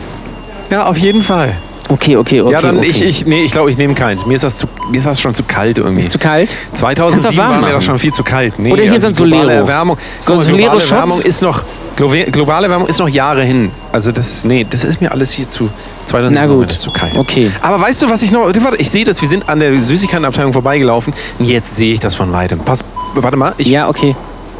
[0.70, 1.56] Ja, auf jeden Fall.
[1.88, 2.52] okay, okay, okay.
[2.52, 2.86] ja, dann okay.
[2.88, 4.24] ich, ich, nee, ich glaube, ich nehme keins.
[4.24, 6.00] Mir ist das zu, mir ist das schon zu kalt irgendwie.
[6.02, 6.56] Ist zu kalt?
[6.74, 7.74] 2007 Kannst auch warm war mir machen.
[7.74, 8.58] das schon viel zu kalt.
[8.58, 9.60] Nee, Oder hier so ein globale Solero.
[9.62, 9.98] Erwärmung.
[10.20, 10.84] So mal, Solero globale.
[10.90, 11.64] Erwärmung ist noch
[11.96, 13.70] glo- globale Erwärmung ist noch Jahre hin.
[13.90, 15.68] Also das nee, das ist mir alles hier zu
[16.06, 16.70] 2007 Na mir gut.
[16.72, 17.16] das zu kalt.
[17.18, 17.50] Okay.
[17.60, 20.52] Aber weißt du, was ich noch warte, ich sehe das, wir sind an der Süßigkeitenabteilung
[20.52, 21.12] vorbeigelaufen.
[21.40, 22.60] Jetzt sehe ich das von weitem.
[22.60, 24.14] Pass warte mal, ich Ja, okay.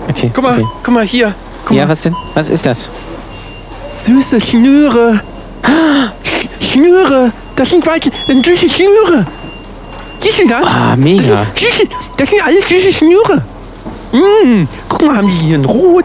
[0.08, 0.30] Okay.
[0.34, 0.66] Guck mal, Okay.
[0.82, 1.32] guck mal hier.
[1.64, 1.90] Guck Ja, mal.
[1.92, 2.16] was denn?
[2.34, 2.90] Was ist das?
[3.96, 5.20] Süße Schnüre.
[6.60, 7.32] Schnüre.
[7.56, 9.26] Das sind das sind süße Schnüre.
[10.18, 10.66] Siehst du das?
[10.66, 11.22] Ah, Das mega.
[11.22, 13.42] sind, süße, das sind alles süße Schnüre.
[14.12, 16.04] Mm, guck mal, haben die hier in Rot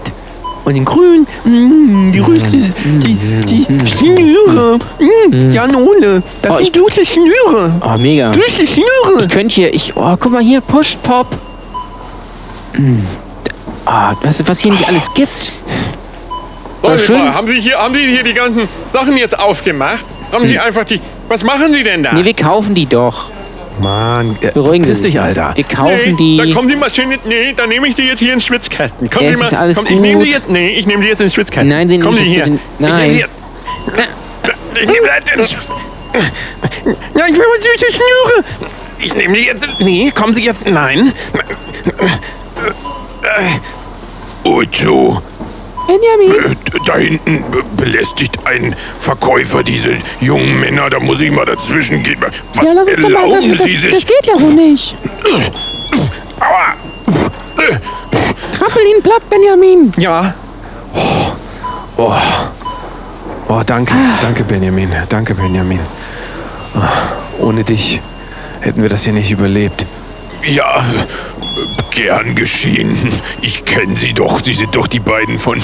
[0.63, 1.25] und in Grün.
[1.43, 4.78] Mm, die Rüste, die, die Schnüre.
[4.99, 7.73] Mm, Janone, das Oh, sind süße Schnüre.
[7.82, 8.32] Oh, mega.
[8.34, 9.21] Süße Schnüre.
[9.23, 11.38] Ich könnte hier, ich, oh, guck mal hier, Push Pop.
[12.78, 12.99] Mm.
[13.86, 15.51] Ah, was, was hier nicht alles gibt.
[16.89, 17.17] Leute, schön.
[17.19, 20.04] mal, haben Sie, hier, haben Sie hier die ganzen Sachen jetzt aufgemacht?
[20.32, 22.13] Haben Sie einfach die Was machen Sie denn da?
[22.13, 23.30] Nee, wir kaufen die doch.
[23.80, 25.19] Mann, äh, Beruhigen Sie sich.
[25.19, 25.52] Alter.
[25.56, 26.38] Wir kaufen nee, die.
[26.38, 27.26] Dann kommen Sie mal schön mit.
[27.26, 29.10] Nee, dann nehme ich Sie jetzt hier in den Schwitzkasten.
[29.10, 29.48] Kommen Es Sie mal.
[29.48, 30.36] ist alles komm, ich nehme Sie gut.
[30.36, 30.50] jetzt.
[30.50, 31.67] Nee, ich nehme Sie jetzt in den Schwitzkasten.
[31.69, 32.43] Nein, Sie Sie jetzt hier.
[32.43, 33.12] bitte- Ich nehme Nein.
[33.12, 33.30] Sie jetzt.
[34.82, 35.69] Ich nehme Sie jetzt in den Schwitz-
[37.17, 38.45] Ja, ich will mal süße Schnüre.
[39.00, 39.67] Ich nehme Sie jetzt.
[39.80, 40.69] Nee, kommen Sie jetzt.
[40.69, 41.12] Nein.
[44.43, 45.21] Otto,
[45.88, 50.89] Benjamin, äh, da hinten be- belästigt ein Verkäufer diese jungen Männer.
[50.89, 52.17] Da muss ich mal dazwischen gehen.
[52.21, 53.24] Was ja, lass uns doch mal.
[53.24, 53.91] erlauben Das, das, Sie sich?
[53.93, 54.95] das geht ja so nicht.
[56.39, 56.76] Aua!
[58.58, 59.91] Trappel ihn platt, Benjamin.
[59.98, 60.34] Ja.
[60.93, 61.32] Oh.
[61.98, 62.13] Oh.
[63.48, 63.93] oh, danke.
[64.21, 64.89] Danke, Benjamin.
[65.10, 65.80] Danke, Benjamin.
[66.76, 66.89] Ah,
[67.39, 68.02] Ohne dich
[68.62, 69.86] hätten wir das hier nicht überlebt.
[70.43, 70.84] Ja,
[71.91, 72.98] gern geschehen.
[73.41, 74.44] Ich kenne sie doch.
[74.44, 75.62] Sie sind doch die beiden von.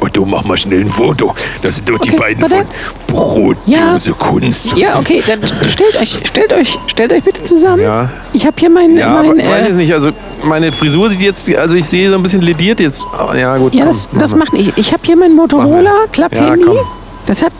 [0.00, 1.34] Otto, mach mal schnell ein Foto.
[1.62, 2.56] Das sind doch die Okay, beiden warte.
[2.56, 2.66] von
[3.06, 4.16] Brotdose Ja.
[4.18, 4.76] Kunst.
[4.76, 7.82] Ja, okay, dann stellt euch, stellt euch, stellt euch bitte zusammen.
[7.82, 8.08] Ja.
[8.32, 9.92] Ich habe hier mein, Ja, mein aber weiß äh, jetzt nicht.
[9.92, 10.10] Also,
[10.42, 11.48] meine Frisur sieht jetzt.
[11.56, 13.06] Also, ich sehe so ein bisschen lediert jetzt.
[13.12, 13.74] Oh, Ja, gut.
[13.74, 14.72] Ja, komm, das, das macht nicht.
[14.76, 16.64] Ich habe hier mein Motorola Ja, Klapp-Handy.
[16.64, 16.78] komm.
[17.26, 17.52] das hat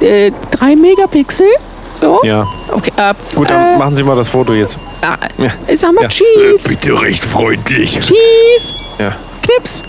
[0.00, 1.46] äh, drei Megapixel.
[1.96, 2.20] So.
[2.24, 2.46] Ja.
[2.70, 4.78] Okay, äh, Gut, dann äh, machen Sie mal das Foto jetzt.
[5.02, 5.50] ah, Ja.
[5.66, 6.08] äh, sag mal Ja.
[6.08, 6.68] Cheese.
[6.68, 7.92] Bitte recht freundlich.
[8.00, 8.74] Cheese.
[8.98, 9.12] Ja.
[9.42, 9.82] Knips.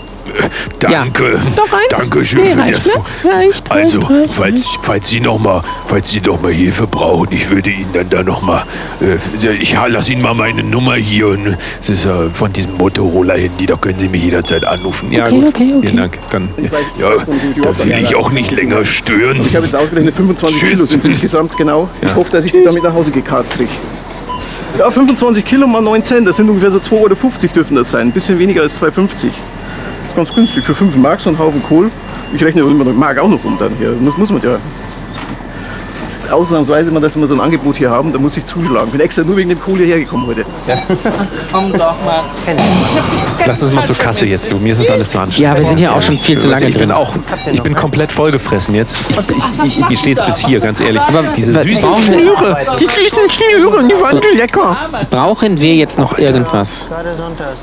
[0.80, 1.38] Danke.
[1.56, 1.88] Noch eins?
[1.90, 2.86] Dankeschön Nee, für reicht, das.
[2.86, 2.92] ne?
[3.32, 4.78] Reicht, Also, reicht, reicht, falls, reicht.
[4.82, 8.22] falls Sie noch mal, falls Sie noch mal Hilfe brauchen, ich würde Ihnen dann da
[8.22, 8.64] noch mal,
[9.00, 11.28] äh, ich lasse Ihnen mal meine Nummer hier.
[11.28, 15.10] Und das ist äh, von diesem Motorola-Handy, da können Sie mich jederzeit anrufen.
[15.12, 15.48] Ja, Okay, gut.
[15.48, 15.80] okay, okay.
[15.82, 16.18] Vielen Dank.
[16.30, 16.48] Dann.
[16.98, 17.10] Ja,
[17.62, 19.40] da will ich auch nicht länger stören.
[19.40, 20.70] Ich habe jetzt ausgerechnet 25 Tschüss.
[20.70, 21.88] Kilo sind insgesamt genau.
[22.00, 22.08] Ja.
[22.08, 23.70] Ich hoffe, dass ich die damit nach Hause gekarrt kriege.
[24.78, 27.08] Ja, 25 Kilo mal 9 Cent, das sind ungefähr so 2,50 Euro
[27.54, 28.08] dürfen das sein.
[28.08, 29.08] Ein bisschen weniger als 2,50.
[29.08, 29.32] Das ist
[30.18, 30.64] ganz günstig.
[30.64, 31.90] Für 5 Mark so ein Haufen Kohl.
[32.34, 33.94] Ich rechne immer noch Mark auch noch um dann hier.
[34.04, 34.58] Das muss man ja.
[36.30, 38.90] Ausnahmsweise, mal, dass wir so ein Angebot hier haben, da muss ich zuschlagen.
[38.90, 40.44] Bin extra nur wegen dem Kohl hierher gekommen heute.
[43.46, 44.56] Lass uns mal zur Kasse jetzt, du.
[44.58, 45.54] Mir ist das alles zu anstrengend.
[45.54, 47.14] Ja, wir sind ja auch schon viel zu lange Ich bin auch,
[47.50, 48.96] ich bin komplett vollgefressen jetzt.
[49.08, 49.16] Ich,
[49.64, 51.02] ich, ich, stehe jetzt bis hier, ganz ehrlich.
[51.02, 54.76] Aber diese süßen brauchen wir- Schnüre, die süßen Schnüre, die waren so lecker.
[55.10, 56.88] Brauchen wir jetzt noch irgendwas?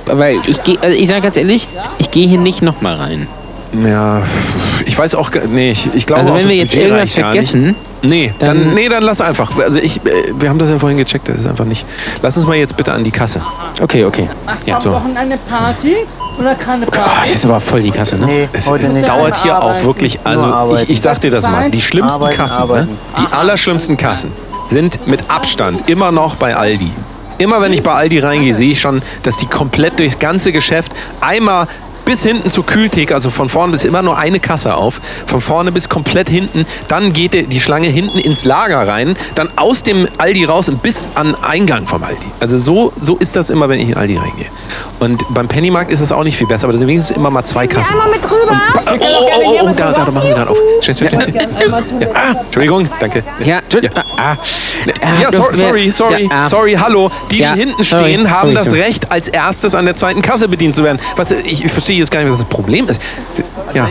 [0.05, 3.27] Weil ich gehe, also ich sage ganz ehrlich, ich gehe hier nicht nochmal rein.
[3.83, 4.21] Ja,
[4.95, 7.13] ich weiß auch, gar- nee, ich, ich glaube Also auch, wenn wir jetzt Budget irgendwas
[7.13, 7.75] vergessen.
[8.01, 9.51] Nee, dann, dann- nee, dann lass einfach.
[9.59, 11.85] Also ich, äh, wir haben das ja vorhin gecheckt, das ist einfach nicht.
[12.21, 13.41] Lass uns mal jetzt bitte an die Kasse.
[13.81, 14.29] Okay, okay.
[14.65, 14.93] Ja, so.
[14.93, 15.95] Wochenende Party
[16.39, 17.09] oder keine Oh, Party?
[17.25, 18.25] hier ist aber voll die Kasse, ne?
[18.25, 19.05] Nee, Es, heute es nicht.
[19.05, 19.85] dauert hier auch Arbeiten.
[19.85, 22.87] wirklich, also ich, ich sag dir das mal, die schlimmsten Arbeiten, Kassen, arbeiten.
[22.91, 22.97] Ne?
[23.19, 24.31] die allerschlimmsten Kassen
[24.69, 26.89] sind mit Abstand immer noch bei Aldi.
[27.37, 30.93] Immer wenn ich bei Aldi reingehe, sehe ich schon, dass die komplett durchs ganze Geschäft
[31.19, 31.67] einmal
[32.05, 35.71] bis hinten zur Kühltheke, also von vorne bis immer nur eine Kasse auf, von vorne
[35.71, 40.45] bis komplett hinten, dann geht die- Schlange hinten ins Lager rein, dann aus dem Aldi
[40.45, 42.21] raus und bis an Eingang vom Aldi.
[42.39, 44.45] Also so, so ist das immer, wenn ich in Aldi reingehe.
[44.99, 47.43] Und beim Pennymarkt ist es auch nicht viel besser, aber da sind wenigstens immer mal
[47.43, 47.91] zwei Kassen.
[47.91, 48.61] Einmal mit rüber.
[48.85, 50.57] Oh, oh, oh, oh, da, da, da machen Sie gerade auf.
[50.81, 52.09] Schnell, schnell, schnell.
[52.13, 53.23] Ah, Entschuldigung, danke.
[53.43, 53.97] Ja, Entschuldigung.
[54.17, 54.35] Ah,
[55.01, 56.49] ah, Ja, sorry, wir- sorry, sorry, Ja, ah.
[56.49, 57.09] sorry, hallo.
[57.31, 58.81] Die, Ja, die hinten sorry, stehen, haben sorry, das sorry.
[58.81, 60.99] Recht, als erstes an der zweiten Kasse bedient zu werden.
[61.15, 63.01] Was, ich verstehe jetzt gar nicht, was das Problem ist.
[63.73, 63.89] Ja,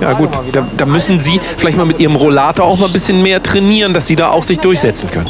[0.00, 3.22] ja gut, da, da müssen Sie vielleicht mal mit Ihrem Rollator auch mal ein bisschen
[3.22, 5.28] mehr trainieren, dass Sie da auch sich durchsetzen können.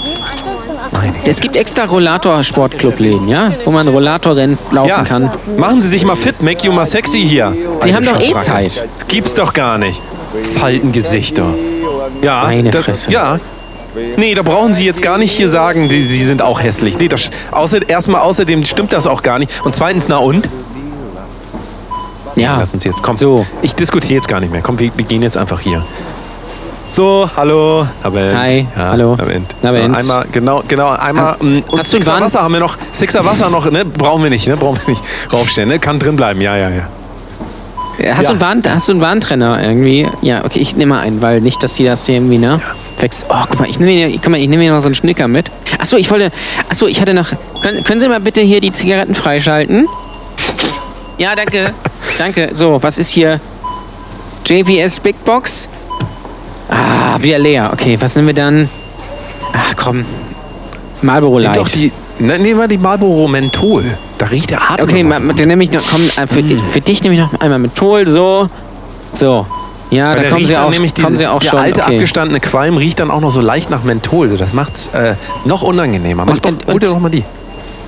[1.25, 3.53] Es gibt extra Rollator-Sportclub-Läden, ja?
[3.65, 5.31] Wo man Rollatorrennen laufen Ja, kann.
[5.57, 7.53] machen Sie sich mal fit, make you mal sexy hier.
[7.83, 8.37] Sie haben doch eh.
[8.39, 8.87] Zeit.
[9.09, 10.01] Gibt's doch gar nicht.
[10.59, 11.47] Faltengesichter.
[12.23, 13.13] Ja, Meine das, Fresse.
[13.13, 13.39] Ja.
[14.17, 16.99] Nee, da brauchen Sie jetzt gar nicht hier sagen, die, Sie sind auch hässlich.
[16.99, 19.51] Nee, das, außer, erstmal außerdem stimmt das auch gar nicht.
[19.65, 20.49] Und zweitens, na und?
[22.41, 22.57] Ja.
[22.59, 23.17] Lass uns jetzt, komm.
[23.17, 23.47] So.
[23.63, 24.63] Ich diskutiere jetzt gar nicht mehr.
[24.63, 25.85] Komm, wir, wir gehen jetzt einfach hier.
[26.91, 27.87] So, hallo.
[28.03, 28.35] Abend.
[28.37, 29.13] Hi, Ja, hallo.
[29.13, 29.55] Abend.
[29.63, 29.97] So, Abend.
[29.97, 31.25] einmal, genau, genau, einmal.
[31.33, 32.77] Hast- mm, und hast du Sixer Wand- Wasser haben wir noch.
[32.91, 33.85] Sixer Wasser noch, ne?
[33.85, 34.57] Brauchen wir nicht, ne?
[34.57, 35.79] Brauchen wir nicht raufstellen, ne?
[35.79, 36.83] Kann drin bleiben, ja, ja, ja.
[38.17, 38.23] Hast, Ja.
[38.23, 40.09] du einen Warn, hast du einen Warntrenner irgendwie?
[40.23, 42.59] Ja, okay, ich nehme mal einen, weil nicht, dass die das hier irgendwie, ne?
[42.99, 43.27] Wächst.
[43.29, 45.29] Oh, guck mal, ich nehme hier, guck mal, ich nehme hier noch so einen Schnicker
[45.29, 45.51] mit.
[45.79, 46.33] Achso, ich wollte.
[46.69, 47.27] Achso, ich hatte noch.
[47.63, 49.87] Können, können Sie mal bitte hier die Zigaretten freischalten?
[51.19, 51.73] Ja, danke.
[52.21, 52.51] Danke.
[52.53, 53.41] So, was ist hier?
[54.47, 55.69] JVS Big Box?
[56.69, 57.71] Ah, wieder leer.
[57.73, 58.69] Okay, was nehmen wir dann?
[59.53, 60.05] Ach komm.
[61.03, 61.57] Marlboro Light.
[61.57, 61.91] Doch, die.
[62.19, 63.85] Ne, nehmen wir die Marlboro Menthol.
[64.19, 64.85] Da riecht der Atem.
[64.85, 68.07] Okay, dann nehme ich noch, komm, äh, für, für dich nehme ich noch einmal Menthol,
[68.07, 68.49] so.
[69.15, 69.47] So.
[69.91, 71.59] Ja, Weil da der kommen sie auch, nämlich kommen diese, sie auch der schon.
[71.59, 71.95] alte okay.
[71.95, 74.29] abgestandene Qualm riecht dann auch noch so leicht nach Menthol.
[74.29, 75.15] So, Das macht's äh,
[75.47, 76.25] noch unangenehmer.
[76.27, 77.25] Mach Und- doch, und- hol dir doch mal die.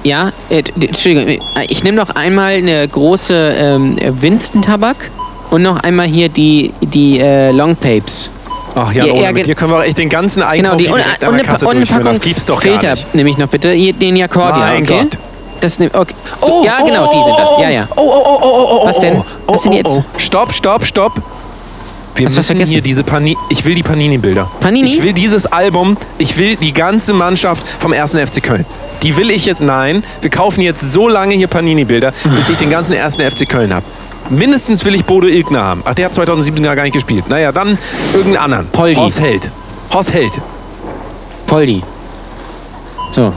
[0.04, 1.38] Ja, äh, Entschuldigung, äh,
[1.68, 5.10] ich nehme noch einmal eine große ähm, Winston-Tabak
[5.50, 8.30] und noch einmal hier die, die äh, Long Papes.
[8.74, 11.34] Ach ja, Ja, dir können wir auch echt den ganzen Einkauf Genau, die hier und,
[11.34, 11.86] eine, Kasse und eine.
[11.86, 13.70] Packung Das gibt's doch Filter nehme ich noch bitte.
[13.72, 15.02] Hier, den Jacordia, Mein okay?
[15.02, 15.18] Gott.
[15.60, 16.14] Das nehm, okay.
[16.38, 17.50] So, ja, genau, die sind das.
[17.60, 17.88] Ja, ja.
[17.94, 19.16] Oh, oh, oh, oh, oh, oh, Was denn?
[19.46, 19.90] Oh, Was denn oh, jetzt?
[19.90, 20.04] Oh.
[20.16, 21.22] Stopp, stopp, stopp.
[22.16, 23.38] Wir Hast müssen hier diese Panini...
[23.48, 24.50] Ich will die Panini-Bilder.
[24.60, 24.96] Panini?
[24.96, 25.96] Ich will dieses Album.
[26.18, 28.16] Ich will die ganze Mannschaft vom 1.
[28.16, 28.66] FC Köln.
[29.02, 29.60] Die will ich jetzt...
[29.62, 33.16] Nein, wir kaufen jetzt so lange hier Panini-Bilder, bis ich den ganzen 1.
[33.16, 33.84] FC Köln habe.
[34.30, 35.82] Mindestens will ich Bodo Ilgner haben.
[35.84, 37.28] Ach, der hat 2017 gar nicht gespielt.
[37.28, 37.76] Naja, dann
[38.12, 38.66] irgendeinen anderen.
[38.68, 38.94] Poldi.
[38.96, 39.50] Horst Held.
[39.92, 40.32] Horst Held.
[41.46, 41.82] Poldi.
[43.10, 43.32] So.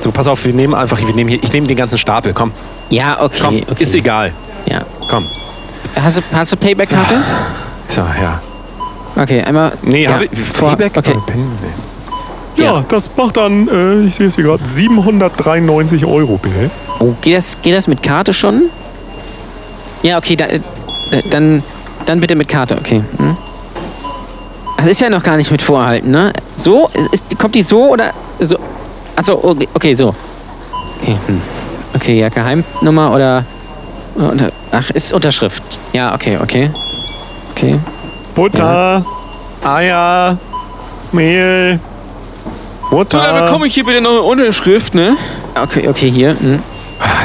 [0.00, 0.98] So, pass auf, wir nehmen einfach...
[1.00, 2.32] Wir nehmen hier, ich nehme den ganzen Stapel.
[2.32, 2.52] Komm,
[2.90, 3.38] Ja, okay.
[3.42, 3.62] komm.
[3.70, 3.82] okay.
[3.82, 4.32] Ist egal.
[4.66, 4.82] Ja.
[5.08, 5.26] Komm.
[5.94, 7.22] Hast du, hast du Payback-Karte?
[7.88, 8.40] So, ja.
[9.16, 9.72] Okay, einmal.
[9.82, 10.38] Nee, ja, habe ich.
[10.38, 10.96] vor, Payback?
[10.96, 11.14] Okay.
[11.16, 11.32] Oh.
[12.56, 12.64] Ja.
[12.64, 16.70] Ja, das macht dann, äh, ich sehe es hier gerade, 793 Euro, bitte.
[17.00, 18.70] Oh, geht das, geht das mit Karte schon?
[20.02, 20.60] Ja, okay, da, äh,
[21.30, 21.62] dann,
[22.06, 23.02] dann bitte mit Karte, okay.
[23.16, 23.36] Hm?
[24.76, 26.32] Das ist ja noch gar nicht mit Vorhalten, ne?
[26.56, 26.90] So?
[27.10, 28.58] Ist, kommt die so oder so?
[29.16, 30.14] Achso, okay, okay, so.
[31.00, 31.40] Okay, hm.
[31.94, 33.44] okay, ja, Geheimnummer oder,
[34.14, 35.78] oder unter, Ach, ist Unterschrift.
[35.92, 36.70] Ja, okay, okay.
[37.52, 37.78] Okay.
[38.34, 39.04] Butter,
[39.62, 40.36] Eier,
[41.12, 41.78] Mehl,
[42.90, 43.64] Butter.
[43.66, 45.16] ich hier bitte noch eine Unterschrift, ne?
[45.60, 46.36] Okay, okay, hier.
[46.38, 46.62] Hm.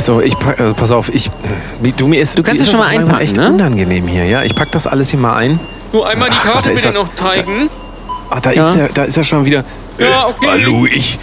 [0.03, 1.29] So, ich pack, also pass auf, ich,
[1.81, 3.49] wie, du mir ist, Du kannst es schon mal einpacken, echt ne?
[3.49, 4.43] unangenehm hier, ja.
[4.43, 5.59] Ich pack das alles hier mal ein.
[5.91, 7.69] Nur einmal die Ach Gott, Karte da ist bitte er- noch zeigen.
[8.29, 8.69] Ach, da Ja.
[8.69, 9.63] ist er, da ist er schon wieder.
[9.97, 10.47] Ja, okay.
[10.49, 11.17] Hallo, ich.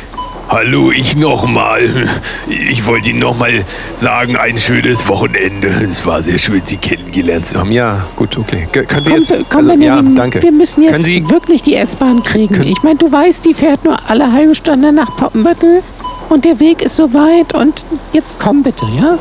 [0.49, 2.07] Hallo, ich nochmal.
[2.49, 3.65] Ich wollte Ihnen nochmal
[3.97, 5.67] sagen, ein schönes Wochenende.
[5.69, 7.73] Es war sehr schön, Sie kennengelernt zu haben.
[7.73, 8.69] Ja, gut, okay.
[8.71, 10.41] Ge- Können wir Komm, jetzt, komm also, ja, danke.
[10.43, 12.63] wir müssen Können jetzt Sie, wirklich die S-Bahn kriegen.
[12.63, 15.83] Ich meine, du weißt, die fährt nur alle halbe Stunde nach Poppenbüttel
[16.29, 19.19] und der Weg ist so weit und jetzt komm bitte, ja?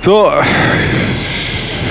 [0.00, 0.30] so,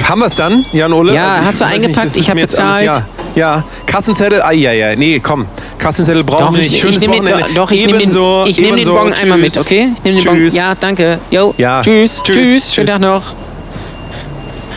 [0.10, 1.13] haben wir es dann, Jan Ole?
[1.13, 2.06] Ja, Also hast du eingepackt?
[2.08, 3.04] das Ich ist hab mir jetzt alles- bezahlt.
[3.36, 3.63] Ja, ja.
[3.86, 5.45] Kassenzettel, ah, ja, ja, nee, komm.
[5.82, 6.76] Kassenzettel brauchen wir ich, nicht.
[6.76, 7.54] ich Schönes nehme den, Wochenende.
[7.56, 8.94] doch, ich nehme den, Ebenso, ich nehm den ebenso.
[8.94, 9.89] Bon einmal mit, okay?
[9.98, 10.36] Ich nehme den Bon.
[10.36, 10.56] Tschüss.
[10.56, 11.20] Ja, danke.
[11.32, 11.82] Jo, Ja.
[11.82, 12.36] tschüss, Tschüss.
[12.36, 12.88] tschüss, schönen.
[12.88, 13.24] Tag noch.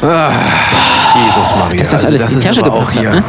[0.00, 1.78] Jesus Maria.
[1.78, 3.22] Dass das also alles in die Tasche gebracht hat, ne?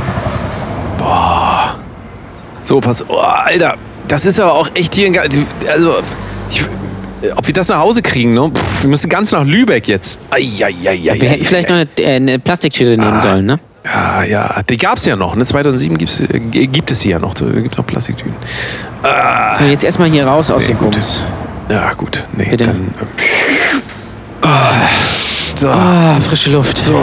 [2.62, 3.04] So, pass.
[3.08, 3.76] Oh, Alter,
[4.08, 5.46] das ist aber auch echt hier ein.
[5.70, 5.98] Also,
[6.50, 6.66] ich,
[7.36, 8.50] ob wir das nach Hause kriegen, ne?
[8.54, 10.20] Pff, wir müssen ganz nach Lübeck jetzt.
[10.32, 11.20] Eieieiei.
[11.20, 13.60] Wir hätten vielleicht noch eine, äh, eine Plastiktüte nehmen sollen, ne?
[13.86, 15.36] Ja, ja, die gab's ja noch.
[15.36, 15.46] Ne?
[15.46, 17.36] 2007 gibt's, äh, gibt es sie ja noch.
[17.38, 18.34] So, gibt noch Plastiktüten.
[19.54, 20.78] So, jetzt erstmal hier raus aus Nee, dem.
[20.80, 21.22] Bums.
[21.70, 22.24] Ja, gut.
[22.36, 22.66] Nee, Bitte.
[22.66, 22.76] dann.
[22.78, 23.08] ähm,
[24.42, 24.72] ah,
[25.56, 25.70] so.
[25.70, 26.78] Ah, frische Luft.
[26.80, 26.94] So.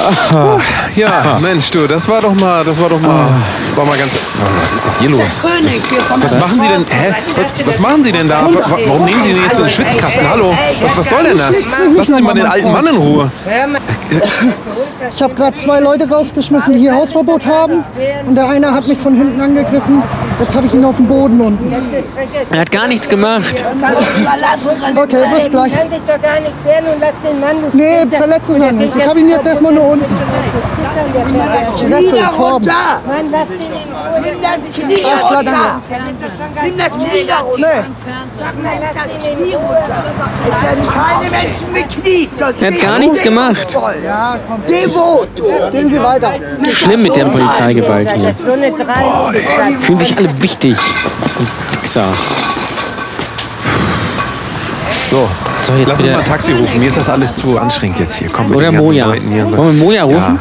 [0.00, 0.58] Ah,
[0.94, 3.26] ja, Mensch, du, das war doch mal, das war doch mal,
[3.74, 4.16] war mal ganz.
[4.62, 5.42] Was ist denn hier los?
[5.42, 6.84] König hier von Was machen Sie denn?
[6.88, 7.14] Hä?
[7.36, 8.44] Was, was machen Sie denn da?
[8.44, 10.28] Wa- wa- Warum nehmen Sie denn jetzt so einen Schwitzkasten?
[10.28, 10.54] Hallo?
[10.82, 11.66] Was, was soll denn das?
[11.96, 13.30] Lassen Sie mal den alten Mann in Ruhe.
[15.14, 17.84] Ich habe gerade zwei Leute rausgeschmissen, die hier Hausverbot haben.
[18.26, 20.02] Und der eine hat mich von hinten angegriffen.
[20.40, 21.72] Jetzt habe ich ihn auf dem Boden unten.
[22.50, 23.64] Er hat gar nichts gemacht.
[24.96, 25.72] Okay, bis gleich.
[25.76, 27.56] kann sich doch gar nicht wehren und lass den Mann.
[27.72, 28.94] Du Nee, verletzt ist er nicht.
[28.96, 30.16] Ich habe ihn jetzt erstmal nur unten.
[31.92, 32.68] Ressel, Torben.
[32.68, 34.20] Mann, lass den in Ruhe.
[34.22, 35.60] Nimm das Knie Alles klar, danke.
[35.60, 36.62] runter.
[36.62, 37.86] Nimm das Knie da runter.
[38.38, 40.04] Sag mal, lass das Knie runter.
[40.48, 42.30] Es werden keine Menschen gekniet.
[42.40, 43.76] Er hat gar nichts gemacht.
[44.04, 44.64] Ja, komm.
[44.66, 45.28] Devot.
[45.72, 46.32] Gehen Sie weiter.
[46.68, 48.34] Schlimm mit der Polizeigewalt hier.
[48.34, 50.78] Fühlen sich alle wichtig.
[51.38, 52.12] Die Wichser.
[55.08, 55.28] So,
[55.62, 56.80] So, lass uns mal ein Taxi rufen.
[56.80, 58.28] Mir ist das alles zu anstrengend jetzt hier.
[58.30, 59.06] Komm, Oder Moja.
[59.48, 59.56] So.
[59.58, 60.38] Wollen wir Moja rufen?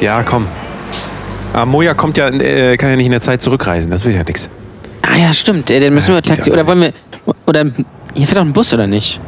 [0.00, 0.46] Ja, ja komm.
[1.54, 3.90] Aber Moja kommt ja, äh, kann ja nicht in der Zeit zurückreisen.
[3.90, 4.50] Das will ja nichts.
[5.02, 5.70] Ah ja, stimmt.
[5.70, 6.50] Äh, Dann müssen Das wir Taxi.
[6.52, 6.92] Oder wollen wir.
[7.46, 7.64] Oder
[8.14, 9.18] hier fährt doch ein Bus, oder nicht?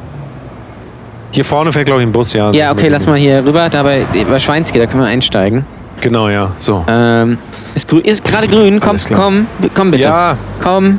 [1.32, 2.50] Hier vorne fährt, glaube ich, ein Bus, ja.
[2.52, 3.68] Ja, okay, lass mal hier rüber.
[3.68, 5.64] Da bei, bei Schweinski, da können wir einsteigen.
[6.00, 6.52] Genau, ja.
[6.58, 6.84] So.
[6.86, 7.38] Ähm,
[7.74, 8.78] ist, grü- ist gerade grün.
[8.80, 10.04] Komm, komm, komm bitte.
[10.08, 10.98] Ja, Komm.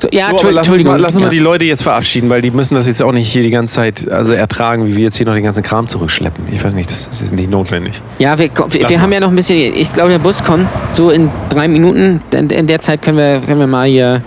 [0.00, 1.28] So, ja, so, lass uns mal, lass uns ja.
[1.28, 3.74] mal die Leute jetzt verabschieden, weil die müssen das jetzt auch nicht hier die ganze
[3.74, 6.44] Zeit also ertragen, wie wir jetzt hier noch den ganzen Kram zurückschleppen.
[6.52, 8.00] Ich weiß nicht, das, ist nicht notwendig.
[8.18, 9.74] Ja, wir, wir, wir haben ja noch ein bisschen.
[9.74, 12.20] Ich glaube, der Bus kommt so in drei Minuten.
[12.32, 14.22] In, in der Zeit können wir, können wir mal hier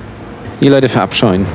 [0.59, 1.45] die Leute verabscheuen.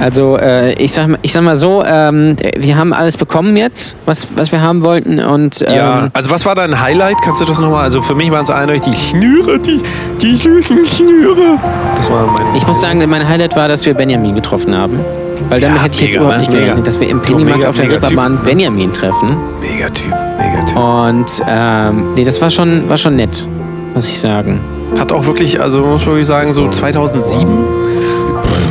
[0.00, 3.96] Also, äh, ich, sag, mal- ich sag mal so, ähm, wir haben alles bekommen jetzt,
[4.06, 5.20] was, was wir haben wollten.
[5.20, 7.16] Und ähm, Ja, also was war dein Highlight?
[7.22, 7.82] Kannst du das nochmal?
[7.84, 9.80] Also für mich waren es eindeutig die Schnüre, die,
[10.20, 11.58] die süßen Schnüre.
[11.96, 12.56] Das war mein...
[12.56, 15.00] ich muss sagen, mein Highlight war, dass wir Benjamin getroffen haben.
[15.48, 16.40] Weil damit Ja, hätte ich jetzt mega, überhaupt ne?
[16.40, 16.64] nicht Mega.
[16.64, 18.10] gerechnet, dass wir im Pennymarkt mega, auf der mega Typ.
[18.10, 19.36] Ripperbahn Benjamin treffen.
[19.60, 20.76] Megatyp, Megatyp.
[20.76, 23.46] Und ähm, nee, das war schon, war schon nett,
[23.94, 24.60] muss ich sagen.
[24.98, 27.48] Hat auch wirklich, also muss man wirklich sagen, so 2007.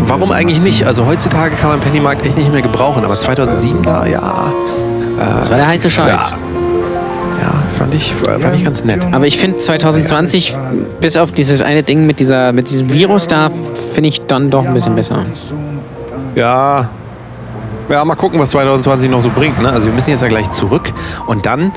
[0.04, 0.86] Warum eigentlich nicht?
[0.86, 4.52] Also heutzutage kann man Pennymarkt echt nicht mehr gebrauchen, aber 2007 da, ja.
[5.18, 6.34] Das war der heiße Scheiß.
[7.42, 9.02] Ja, fand ich, fand ich ganz nett.
[9.12, 10.56] Aber ich finde 2020,
[11.00, 13.50] bis auf dieses eine Ding mit, dieser, mit diesem Virus da,
[13.94, 15.24] finde ich dann doch ein bisschen besser.
[16.36, 16.90] Ja.
[17.90, 19.62] Ja, mal gucken, was 2020 noch so bringt.
[19.62, 19.70] Ne?
[19.70, 20.94] Also wir müssen jetzt ja gleich zurück
[21.26, 21.72] und dann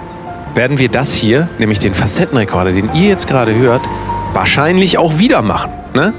[0.55, 3.80] werden wir das hier, nämlich den Facettenrekorder, den ihr jetzt gerade hört,
[4.34, 5.72] wahrscheinlich auch wieder machen.
[5.94, 6.12] Ne?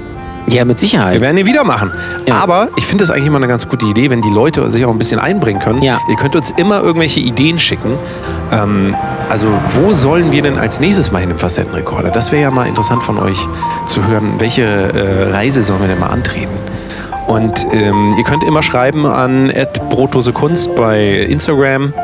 [0.48, 1.14] Ja, mit Sicherheit.
[1.14, 1.90] Wir werden ihn wieder machen.
[2.30, 4.90] Aber ich finde das eigentlich immer eine ganz gute Idee, wenn die Leute sich auch
[4.90, 5.82] ein bisschen einbringen können.
[5.82, 5.98] Ja.
[6.08, 7.92] Ihr könnt uns immer irgendwelche Ideen schicken.
[8.52, 8.94] Ähm,
[9.30, 12.10] also, wo sollen wir denn als nächstes mal hin im Facettenrekorder?
[12.10, 13.38] Das wäre ja mal interessant von euch
[13.86, 14.34] zu hören.
[14.38, 16.52] Welche äh, Reise sollen wir denn mal antreten?
[17.26, 19.50] Und ähm, ihr könnt immer schreiben an
[19.88, 21.94] brotdosekunst bei Instagram.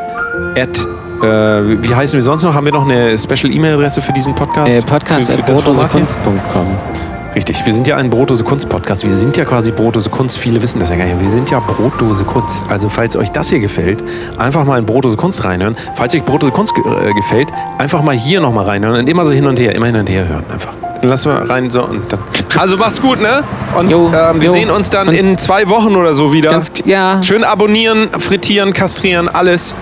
[1.23, 2.55] Äh, wie heißen wir sonst noch?
[2.55, 4.75] Haben wir noch eine Special E-Mail-Adresse für diesen Podcast?
[4.75, 5.43] Äh, Podcast Für- für
[5.83, 9.07] at Richtig, wir sind ja ein Brotdose Kunst Podcast.
[9.07, 10.37] Wir sind ja quasi Brotdose Kunst.
[10.37, 11.21] Viele wissen das ja gar nicht.
[11.21, 12.65] Wir sind ja Brotdose Kunst.
[12.69, 14.03] Also falls euch das hier gefällt,
[14.37, 15.77] einfach mal in Brotdose Kunst reinhören.
[15.95, 19.31] Falls euch Brotdose Kunst ge äh, gefällt, einfach mal hier nochmal reinhören und immer so
[19.31, 20.73] hin und her, immer hin und her hören einfach.
[21.01, 22.19] Dann lassen wir rein so und dann.
[22.59, 23.45] Also macht's gut, ne?
[23.79, 24.53] Und Jo, ähm, wir jo.
[24.53, 26.51] sehen uns dann Und- in zwei Wochen oder so wieder.
[26.51, 27.23] Ganz, ja.
[27.23, 29.77] Schön abonnieren, frittieren, kastrieren, alles.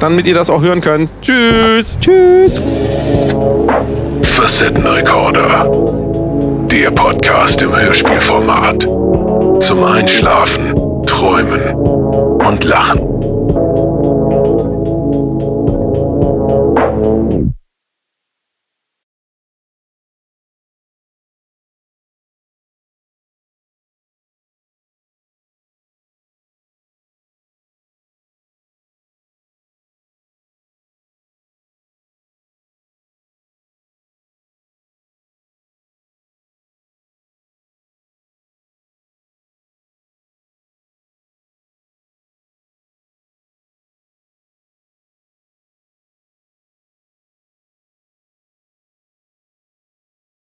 [0.00, 1.10] Damit ihr das auch hören könnt.
[1.20, 1.98] Tschüss.
[2.00, 2.62] Tschüss.
[4.22, 5.66] Facettenrekorder.
[6.70, 8.84] Der Podcast im Hörspielformat.
[9.60, 10.72] Zum Einschlafen,
[11.04, 13.00] Träumen und Lachen.